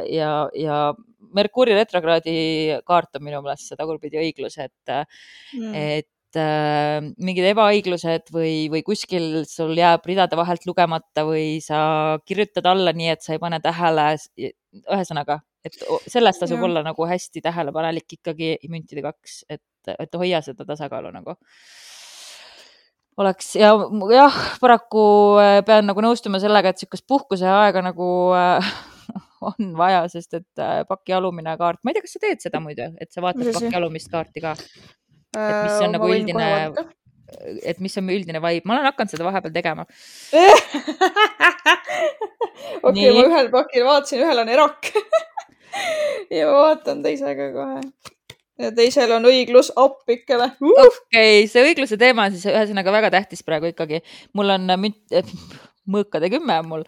ja, 0.08 0.36
ja 0.58 0.84
Merkuuri 1.34 1.74
retrokraadi 1.74 2.34
kaart 2.86 3.18
on 3.18 3.24
minu 3.26 3.40
meelest 3.42 3.72
see 3.72 3.80
tagurpidi 3.80 4.20
õiglus, 4.22 4.60
et 4.62 4.94
mm., 4.94 5.72
et 5.74 6.10
äh, 6.40 7.00
mingid 7.24 7.48
ebaõiglused 7.52 8.32
või, 8.34 8.68
või 8.74 8.84
kuskil 8.86 9.44
sul 9.50 9.74
jääb 9.78 10.06
ridade 10.10 10.38
vahelt 10.40 10.66
lugemata 10.70 11.26
või 11.28 11.58
sa 11.64 12.18
kirjutad 12.26 12.68
alla 12.72 12.94
nii, 12.96 13.10
et 13.16 13.26
sa 13.26 13.36
ei 13.36 13.42
pane 13.44 13.60
tähele. 13.64 14.10
ühesõnaga, 14.84 15.40
et 15.66 15.76
sellest 16.10 16.42
tasub 16.42 16.58
ja. 16.58 16.66
olla 16.66 16.82
nagu 16.86 17.06
hästi 17.08 17.42
tähelepanelik 17.46 18.18
ikkagi 18.18 18.56
müntide 18.70 19.04
kaks, 19.06 19.44
et, 19.50 19.64
et 19.94 20.16
hoia 20.18 20.42
seda 20.42 20.66
tasakaalu 20.66 21.12
nagu 21.14 21.38
oleks 23.18 23.54
ja 23.56 23.74
jah, 24.14 24.40
paraku 24.62 25.04
äh, 25.42 25.60
pean 25.66 25.88
nagu 25.90 26.04
nõustuma 26.04 26.42
sellega, 26.42 26.72
et 26.72 26.82
niisugust 26.82 27.06
puhkuseaega 27.10 27.84
nagu 27.86 28.08
äh, 28.38 28.74
on 29.50 29.74
vaja, 29.78 30.04
sest 30.12 30.40
et 30.40 30.64
äh, 30.64 30.82
paki 30.90 31.16
alumine 31.18 31.56
kaart, 31.60 31.82
ma 31.84 31.92
ei 31.92 31.98
tea, 31.98 32.06
kas 32.08 32.18
sa 32.18 32.24
teed 32.24 32.44
seda 32.46 32.62
muidu, 32.64 32.90
et 33.02 33.12
sa 33.14 33.24
vaatad 33.26 33.54
paki 33.54 33.74
alumist 33.78 34.12
kaarti 34.14 34.44
ka? 34.44 34.56
Et 35.34 35.64
mis 35.66 35.78
on 35.80 35.88
äh, 35.88 35.94
nagu 35.96 36.10
üldine, 36.14 36.48
et 37.66 37.80
mis 37.84 37.98
on 37.98 38.10
üldine 38.14 38.42
vibe, 38.44 38.68
ma 38.70 38.78
olen 38.78 38.90
hakanud 38.92 39.14
seda 39.14 39.28
vahepeal 39.28 39.54
tegema 39.56 39.84
okei 42.84 43.10
okay,, 43.10 43.14
ma 43.18 43.28
ühel 43.28 43.52
pakil 43.54 43.88
vaatasin, 43.88 44.24
ühel 44.26 44.44
on 44.44 44.52
erak 44.54 44.92
ja 46.36 46.50
ma 46.50 46.58
vaatan 46.60 47.04
teisega 47.06 47.50
kohe. 47.56 47.80
ja 48.62 48.72
teisel 48.76 49.16
on 49.18 49.30
õiglus 49.30 49.74
appikene 49.76 50.52
uh!. 50.54 50.70
okei 50.70 50.90
okay,, 50.90 51.48
see 51.52 51.66
õigluse 51.70 52.00
teema 52.02 52.28
on 52.28 52.38
siis 52.38 52.46
ühesõnaga 52.52 52.96
väga 53.00 53.14
tähtis 53.18 53.44
praegu 53.46 53.72
ikkagi. 53.74 54.04
mul 54.38 54.54
on 54.54 54.64
münt, 54.78 55.02
mõõkade 55.90 56.30
kümme 56.32 56.60
on 56.62 56.70
mul 56.70 56.86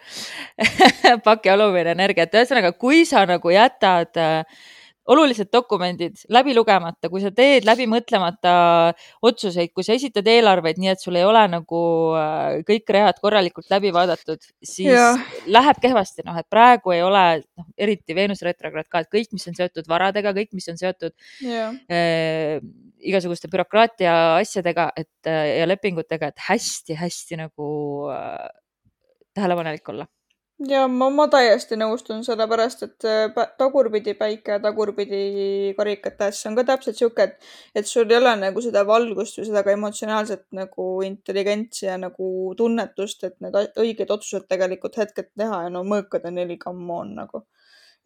paki 1.26 1.52
alumine 1.52 1.92
energia, 1.96 2.26
et 2.26 2.38
ühesõnaga, 2.38 2.72
kui 2.78 3.04
sa 3.08 3.26
nagu 3.28 3.52
jätad 3.52 4.16
äh, 4.20 4.64
olulised 5.12 5.50
dokumendid 5.52 6.24
läbi 6.32 6.54
lugemata, 6.56 7.10
kui 7.12 7.22
sa 7.22 7.30
teed 7.34 7.66
läbi 7.66 7.86
mõtlemata 7.90 8.54
otsuseid, 9.26 9.72
kui 9.74 9.86
sa 9.86 9.94
esitad 9.96 10.26
eelarveid 10.30 10.80
nii, 10.82 10.92
et 10.94 11.02
sul 11.02 11.18
ei 11.18 11.26
ole 11.26 11.44
nagu 11.52 11.82
äh, 12.18 12.58
kõik 12.66 12.90
read 12.96 13.20
korralikult 13.22 13.70
läbi 13.72 13.92
vaadatud, 13.94 14.42
siis 14.62 14.90
ja. 14.90 15.12
läheb 15.50 15.80
kehvasti, 15.82 16.26
noh, 16.26 16.38
et 16.40 16.48
praegu 16.50 16.94
ei 16.96 17.04
ole, 17.06 17.24
noh, 17.58 17.68
eriti 17.78 18.16
Veenuse 18.18 18.48
retrograd 18.48 18.90
ka, 18.90 19.04
et 19.04 19.12
kõik, 19.12 19.30
mis 19.36 19.46
on 19.50 19.58
seotud 19.58 19.88
varadega, 19.90 20.34
kõik, 20.36 20.52
mis 20.56 20.68
on 20.72 20.80
seotud 20.80 21.14
äh, 21.46 22.58
igasuguste 23.06 23.50
bürokraatia 23.52 24.16
asjadega, 24.40 24.90
et 24.98 25.30
äh, 25.30 25.60
ja 25.60 25.70
lepingutega, 25.70 26.32
et 26.32 26.46
hästi-hästi 26.48 27.42
nagu 27.44 27.70
äh, 28.10 28.46
tähelepanelik 29.36 29.94
olla 29.94 30.08
ja 30.64 30.86
ma, 30.88 31.08
ma 31.12 31.26
täiesti 31.32 31.76
nõustun, 31.76 32.22
sellepärast 32.24 32.84
et 32.86 33.06
äh, 33.08 33.40
tagurpidi 33.58 34.14
päike 34.16 34.56
ja 34.56 34.60
tagurpidi 34.62 35.74
karikate 35.76 36.30
asja 36.30 36.50
on 36.50 36.56
ka 36.56 36.64
täpselt 36.70 36.96
sihuke, 36.96 37.26
et, 37.28 37.50
et 37.76 37.88
sul 37.88 38.08
ei 38.10 38.18
ole 38.20 38.32
nagu 38.40 38.62
seda 38.64 38.86
valgust 38.88 39.40
või 39.40 39.48
seda 39.50 39.62
ka 39.66 39.74
emotsionaalset 39.76 40.46
nagu 40.56 40.88
intelligentsi 41.06 41.86
ja 41.86 41.98
nagu 42.00 42.54
tunnetust, 42.56 43.24
et 43.28 43.36
need 43.44 43.60
õiged 43.76 44.12
otsused 44.16 44.48
tegelikult 44.48 44.96
hetkelt 45.02 45.34
teha 45.36 45.66
ja 45.66 45.72
no 45.72 45.84
mõõkad 45.84 46.24
on 46.30 46.40
neli, 46.40 46.58
come 46.62 46.88
on 46.94 47.14
nagu. 47.20 47.44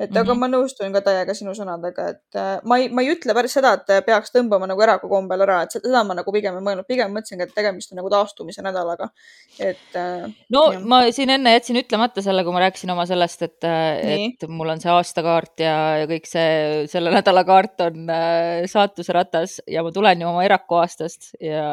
Et 0.01 0.09
mm 0.11 0.17
-hmm. 0.17 0.21
aga 0.21 0.33
Mhm. 0.35 0.41
ma 0.41 0.49
nõustun 0.49 0.93
ka 0.93 1.01
täiega 1.05 1.35
sinu 1.37 1.53
sõnadega, 1.53 2.09
et 2.15 2.37
äh, 2.41 2.61
ma 2.65 2.79
ei, 2.79 2.89
ma 2.89 3.03
ei 3.03 3.11
ütle 3.13 3.35
päris 3.37 3.53
seda, 3.53 3.75
et 3.75 4.07
peaks 4.07 4.33
tõmbama 4.33 4.67
nagu 4.67 4.81
eraku 4.83 5.09
kombel 5.09 5.45
ära, 5.45 5.63
et 5.63 5.77
seda 5.77 6.05
ma 6.05 6.15
nagu 6.15 6.33
pigem 6.33 6.57
ei 6.57 6.65
mõelnud, 6.65 6.87
pigem 6.89 7.13
mõtlesingi, 7.13 7.43
et 7.43 7.55
tegemist 7.55 7.93
on 7.93 8.01
nagu 8.01 8.09
taastumise 8.11 8.63
nädalaga. 8.65 9.11
et 9.59 9.97
äh, 9.97 10.25
no 10.51 10.73
jah. 10.73 10.81
ma 10.83 11.03
siin 11.13 11.31
enne 11.31 11.53
jätsin 11.53 11.77
ütlemata 11.77 12.23
selle, 12.23 12.45
kui 12.45 12.53
ma 12.53 12.65
rääkisin 12.65 12.91
oma 12.91 13.07
sellest, 13.07 13.43
et, 13.43 13.61
Nii. 13.63 14.37
et 14.41 14.49
mul 14.49 14.69
on 14.73 14.81
see 14.81 14.91
aastakaart 14.91 15.61
ja, 15.61 15.77
ja 16.01 16.07
kõik 16.07 16.27
see, 16.27 16.87
selle 16.89 17.11
nädala 17.11 17.45
kaart 17.45 17.81
on 17.81 18.09
äh, 18.09 18.65
saatuse 18.71 19.13
ratas 19.13 19.61
ja 19.69 19.83
ma 19.83 19.93
tulen 19.93 20.21
ju 20.21 20.29
oma 20.29 20.45
eraku 20.45 20.81
aastast 20.81 21.35
ja 21.41 21.67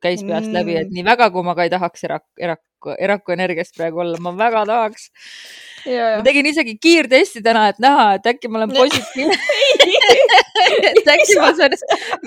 käis 0.00 0.24
peast 0.24 0.48
mm. 0.48 0.54
läbi, 0.54 0.76
et 0.80 0.88
Mm. 0.88 0.94
nii 0.94 1.04
väga, 1.04 1.30
kui 1.30 1.42
ma 1.42 1.54
ka 1.54 1.64
ei 1.66 1.70
tahaks 1.72 2.04
eraku, 2.04 2.28
eraku, 2.84 2.96
eraku 3.00 3.32
energiast 3.34 3.76
praegu 3.76 4.02
olla, 4.02 4.18
ma 4.20 4.32
väga 4.36 4.64
tahaks. 4.68 5.08
ma 5.86 6.22
tegin 6.24 6.46
isegi 6.46 6.76
kiirtesti 6.80 7.42
täna, 7.44 7.68
et 7.72 7.78
näha, 7.78 8.14
et 8.18 8.26
äkki 8.26 8.48
ma 8.48 8.60
olen 8.60 8.72
positiivne 8.72 9.36
et 10.90 11.10
äkki 11.14 11.38
ma 11.40 11.50
saan 11.56 11.74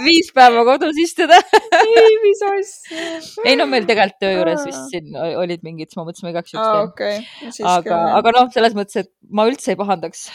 viis 0.05 0.29
päeva 0.33 0.63
kodus 0.67 0.97
istuda. 1.01 1.39
ei, 1.81 2.17
mis 2.23 2.43
asja. 2.49 3.45
ei 3.45 3.55
no 3.57 3.65
meil 3.69 3.87
tegelikult 3.89 4.19
töö 4.21 4.35
juures 4.39 4.65
vist 4.67 4.91
siin 4.91 5.15
olid 5.17 5.63
mingid, 5.65 5.89
siis 5.89 5.99
ma 5.99 6.05
mõtlesin, 6.07 6.27
ma 6.27 6.35
igaks 6.35 6.53
juhuks 6.53 6.69
teen 6.73 6.91
okei. 6.91 7.63
aga, 7.77 8.03
aga 8.19 8.35
noh, 8.39 8.51
selles 8.53 8.77
mõttes, 8.77 9.05
et 9.05 9.11
ma 9.29 9.47
üldse 9.49 9.73
ei 9.73 9.79
pahandaks, 9.79 10.27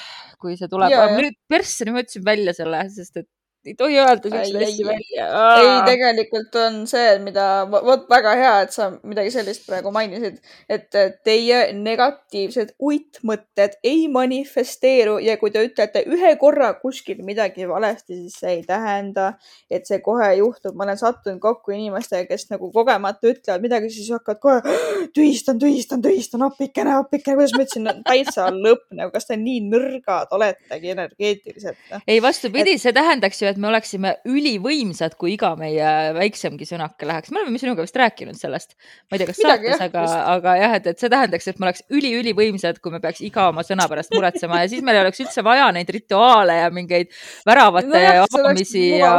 kui 0.42 0.58
see 0.58 0.70
tuleb. 0.70 0.94
Nüüd 1.18 1.38
persse, 1.50 1.87
nüüd 1.87 1.96
ma 1.96 2.02
ütlesin 2.04 2.26
välja 2.26 2.54
selle, 2.56 2.82
sest 2.94 3.22
et 3.22 3.28
ei 3.66 3.75
tohi 3.79 3.98
öelda 3.98 4.31
siukseid 4.31 4.62
asju 4.66 4.87
välja. 4.87 5.27
ei, 5.57 5.75
tegelikult 5.87 6.57
on 6.59 6.81
see, 6.90 7.18
mida, 7.22 7.44
vot 7.70 8.09
väga 8.11 8.33
hea, 8.38 8.55
et 8.64 8.75
sa 8.75 8.88
midagi 9.07 9.31
sellist 9.35 9.62
praegu 9.68 9.92
mainisid, 9.94 10.40
et 10.72 10.88
teie 11.25 11.61
negatiivsed 11.77 12.75
uitmõtted 12.83 13.79
ei 13.87 14.09
manifesteeru 14.12 15.18
ja 15.22 15.37
kui 15.38 15.53
te 15.55 15.62
ütlete 15.68 16.03
ühe 16.11 16.35
korra 16.40 16.72
kuskil 16.81 17.22
midagi 17.22 17.68
valesti, 17.70 18.18
siis 18.25 18.40
see 18.42 18.57
ei 18.57 18.64
tähenda, 18.66 19.33
et 19.70 19.87
see 19.87 20.01
kohe 20.03 20.33
juhtub. 20.40 20.75
ma 20.75 20.88
olen 20.88 20.98
sattunud 20.98 21.38
kokku 21.42 21.75
inimestega, 21.77 22.27
kes 22.27 22.48
nagu 22.51 22.72
kogemata 22.75 23.31
ütlevad 23.31 23.62
midagi, 23.62 23.92
siis 23.94 24.11
hakkavad 24.11 24.42
kohe 24.42 24.77
tühistan, 25.14 25.62
tühistan, 25.62 26.03
tühistan, 26.03 26.42
appikene, 26.48 26.96
appikene, 26.98 27.38
kuidas 27.38 27.55
ma 27.55 27.62
ütlesin, 27.62 27.90
täitsa 28.09 28.51
lõpp 28.51 28.90
nagu, 28.90 29.14
kas 29.14 29.31
te 29.31 29.38
nii 29.38 29.62
nõrgad 29.70 30.35
oletegi 30.35 30.94
energeetiliselt? 30.96 31.79
noh? 31.92 32.03
ei, 32.07 32.18
vastupidi, 32.25 32.75
see 32.83 32.94
tähendaks 32.96 33.42
ju, 33.42 33.51
et 33.52 33.60
me 33.62 33.68
oleksime 33.70 34.14
ülivõimsad, 34.28 35.16
kui 35.20 35.34
iga 35.36 35.52
meie 35.60 35.88
väiksemgi 36.16 36.66
sõnake 36.68 37.08
läheks. 37.08 37.32
me 37.34 37.42
oleme 37.42 37.60
sinuga 37.60 37.84
vist 37.86 37.96
rääkinud 37.98 38.38
sellest, 38.38 38.74
ma 39.10 39.16
ei 39.16 39.22
tea, 39.22 39.30
kas 39.30 39.42
Midagi, 39.42 39.72
saates, 39.72 39.86
aga 39.86 40.04
aga 40.36 40.54
jah, 40.60 40.76
et, 40.78 40.88
et 40.92 41.02
see 41.02 41.12
tähendaks, 41.12 41.48
et 41.50 41.60
me 41.60 41.68
oleks 41.68 41.84
üliülivõimsad, 41.92 42.80
kui 42.82 42.94
me 42.94 43.00
peaks 43.02 43.22
iga 43.26 43.48
oma 43.52 43.64
sõna 43.66 43.86
pärast 43.90 44.14
muretsema 44.14 44.62
ja 44.62 44.70
siis 44.72 44.84
meil 44.84 44.98
ei 44.98 45.04
oleks 45.04 45.22
üldse 45.24 45.44
vaja 45.46 45.68
neid 45.74 45.90
rituaale 45.92 46.58
ja 46.60 46.70
mingeid 46.74 47.12
väravate 47.48 47.90
oleks 47.92 48.38
avamisi 48.40 48.84
ja 48.98 49.12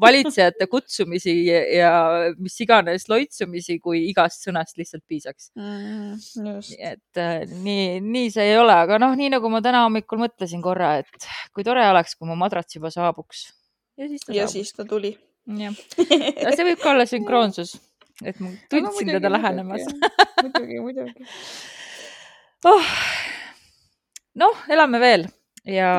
valitsejate 0.00 0.68
kutsumisi 0.70 1.36
ja 1.78 1.92
mis 2.38 2.56
iganes 2.64 3.08
loitsumisi, 3.10 3.78
kui 3.82 4.04
igast 4.10 4.46
sõnast 4.46 4.78
lihtsalt 4.80 5.04
piisaks. 5.08 5.50
mm,. 5.58 6.62
et 6.78 7.20
äh, 7.20 7.44
nii, 7.64 8.00
nii 8.04 8.30
see 8.34 8.50
ei 8.52 8.58
ole, 8.60 8.74
aga 8.86 8.98
noh, 9.02 9.14
nii 9.18 9.32
nagu 9.36 9.50
ma 9.52 9.62
täna 9.64 9.84
hommikul 9.86 10.22
mõtlesin 10.24 10.62
korra, 10.64 10.96
et 11.02 11.28
kui 11.54 11.66
tore 11.66 11.84
oleks, 11.90 12.16
kui 12.18 12.28
mu 12.28 12.38
madrats 12.38 12.76
juba 12.78 12.92
saabuks. 12.94 13.48
Ja 13.98 14.08
siis 14.08 14.24
ta 14.26 14.32
ja 14.32 14.46
saabus. 14.46 14.52
siis 14.52 14.72
ta 14.76 14.84
tuli. 14.88 15.14
jah, 15.60 15.76
see 16.56 16.66
võib 16.70 16.82
ka 16.82 16.90
olla 16.94 17.06
sünkroonsus, 17.08 17.76
et 18.24 18.40
ma 18.40 18.52
tundsin 18.72 19.14
teda 19.16 19.32
lähenemas. 19.32 19.86
muidugi, 20.42 20.80
muidugi. 20.80 21.26
oh.. 22.70 22.92
noh, 24.40 24.62
elame 24.68 25.00
veel 25.02 25.26
ja 25.64 25.90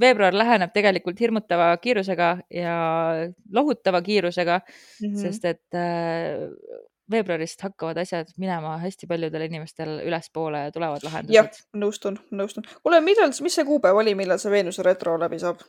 veebruar 0.00 0.34
läheneb 0.36 0.72
tegelikult 0.72 1.20
hirmutava 1.20 1.70
kiirusega 1.82 2.30
ja 2.50 2.76
lohutava 3.52 4.02
kiirusega, 4.02 4.60
Mhm. 5.02 5.16
sest 5.20 5.44
et 5.44 5.74
äh, 5.76 6.46
veebruarist 7.10 7.60
hakkavad 7.62 7.98
asjad 8.02 8.32
minema 8.40 8.78
hästi 8.82 9.06
paljudel 9.06 9.44
inimestel 9.46 10.00
ülespoole 10.06 10.64
ja 10.66 10.72
tulevad 10.74 11.04
jah 11.04 11.12
lahendused., 11.12 11.66
nõustun, 11.76 12.16
nõustun. 12.32 12.66
kuule, 12.82 13.00
millal, 13.04 13.30
mis 13.42 13.54
see 13.54 13.64
kuupäev 13.68 14.00
oli, 14.00 14.14
millal 14.18 14.40
see 14.42 14.50
Veenuse 14.50 14.82
retro 14.82 15.18
läbi 15.20 15.38
saab? 15.38 15.60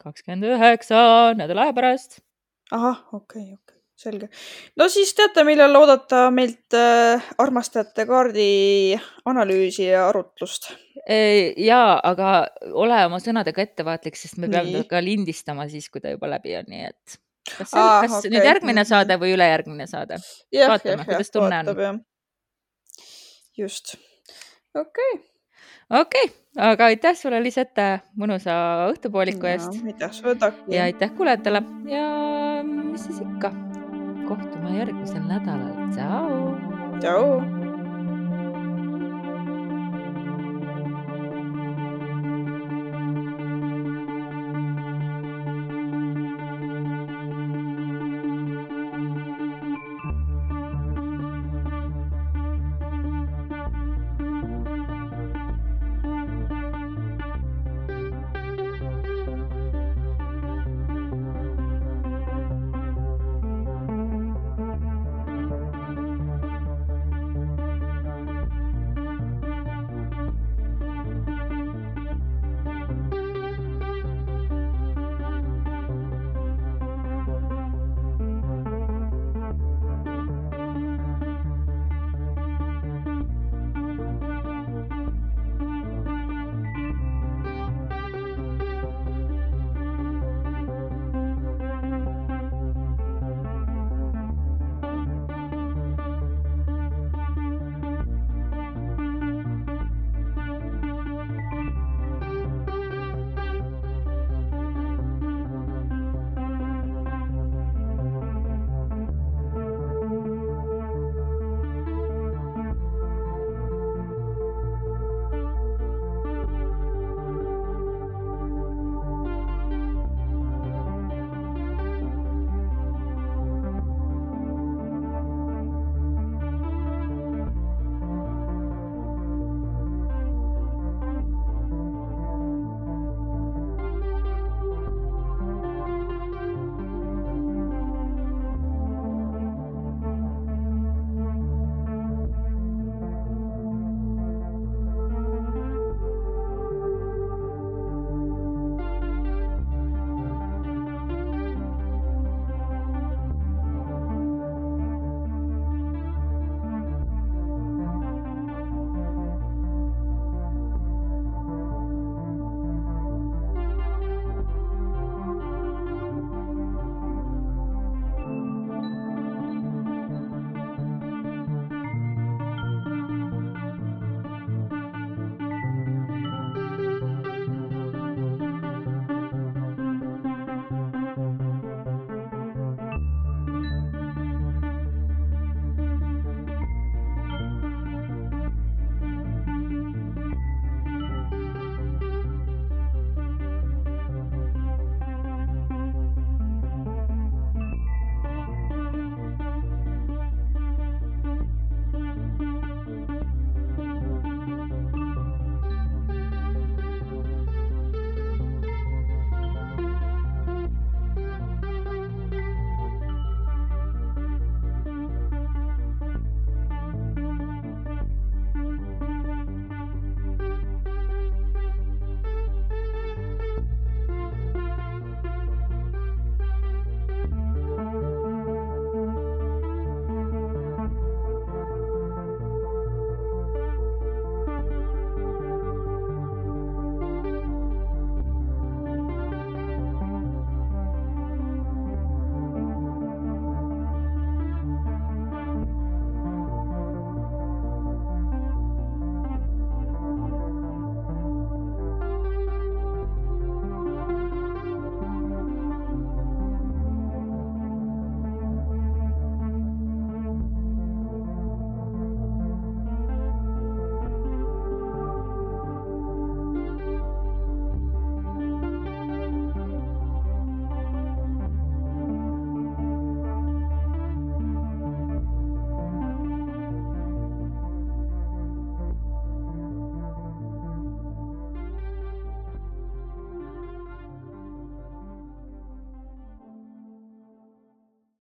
Kakskümmend 0.00 0.48
üheksa 0.54 1.00
nädala 1.38 1.68
aja 1.68 1.76
pärast. 1.76 2.20
ahah, 2.72 3.02
okei 3.12 3.42
okay,, 3.42 3.54
okei 3.54 3.76
okay., 3.76 3.80
selge. 4.00 4.28
no 4.80 4.88
siis 4.92 5.12
teate, 5.16 5.44
millal 5.46 5.76
oodata 5.80 6.26
meilt 6.34 6.76
äh, 6.76 7.30
armastajate 7.42 8.06
kaardi 8.08 8.50
analüüsi 9.30 9.88
ja 9.88 10.08
arutlust. 10.08 10.70
ja, 11.56 11.82
aga 12.12 12.34
ole 12.72 13.00
oma 13.06 13.20
sõnadega 13.22 13.64
ettevaatlik, 13.66 14.18
sest 14.18 14.40
me 14.40 14.50
peame 14.52 14.84
ka 14.90 15.02
lindistama 15.04 15.68
siis, 15.70 15.88
kui 15.90 16.02
ta 16.04 16.14
juba 16.14 16.30
läbi 16.36 16.56
on, 16.60 16.70
nii 16.70 16.84
et 16.90 17.18
kas, 17.50 17.72
see, 17.72 17.80
Aa, 17.80 17.98
kas 18.04 18.20
okei. 18.20 18.34
nüüd 18.34 18.46
järgmine 18.50 18.86
saade 18.88 19.18
või 19.20 19.34
ülejärgmine 19.36 19.88
saade? 19.90 20.20
Vaatame, 20.54 21.08
kuidas 21.08 21.34
tunne 21.34 21.64
on. 21.64 21.72
vaatab 21.72 21.84
jah. 21.86 22.00
just, 23.64 23.96
okei 24.76 25.29
okei 25.90 26.24
okay,, 26.24 26.36
aga 26.70 26.90
aitäh 26.90 27.16
sulle, 27.18 27.42
Lisette, 27.42 28.00
mõnusa 28.18 28.56
õhtupooliku 28.90 29.50
eest 29.50 29.80
aitäh 29.84 30.12
sulle, 30.12 30.36
Taki. 30.40 30.74
ja 30.74 30.88
aitäh 30.88 31.14
kuulajatele 31.16 31.62
ja 31.90 32.04
mis 32.66 33.08
siis 33.08 33.22
ikka, 33.24 33.52
kohtume 34.28 34.76
järgmisel 34.78 35.24
nädalal, 35.26 35.74
tšau. 35.94 36.54
tšau. 37.00 37.59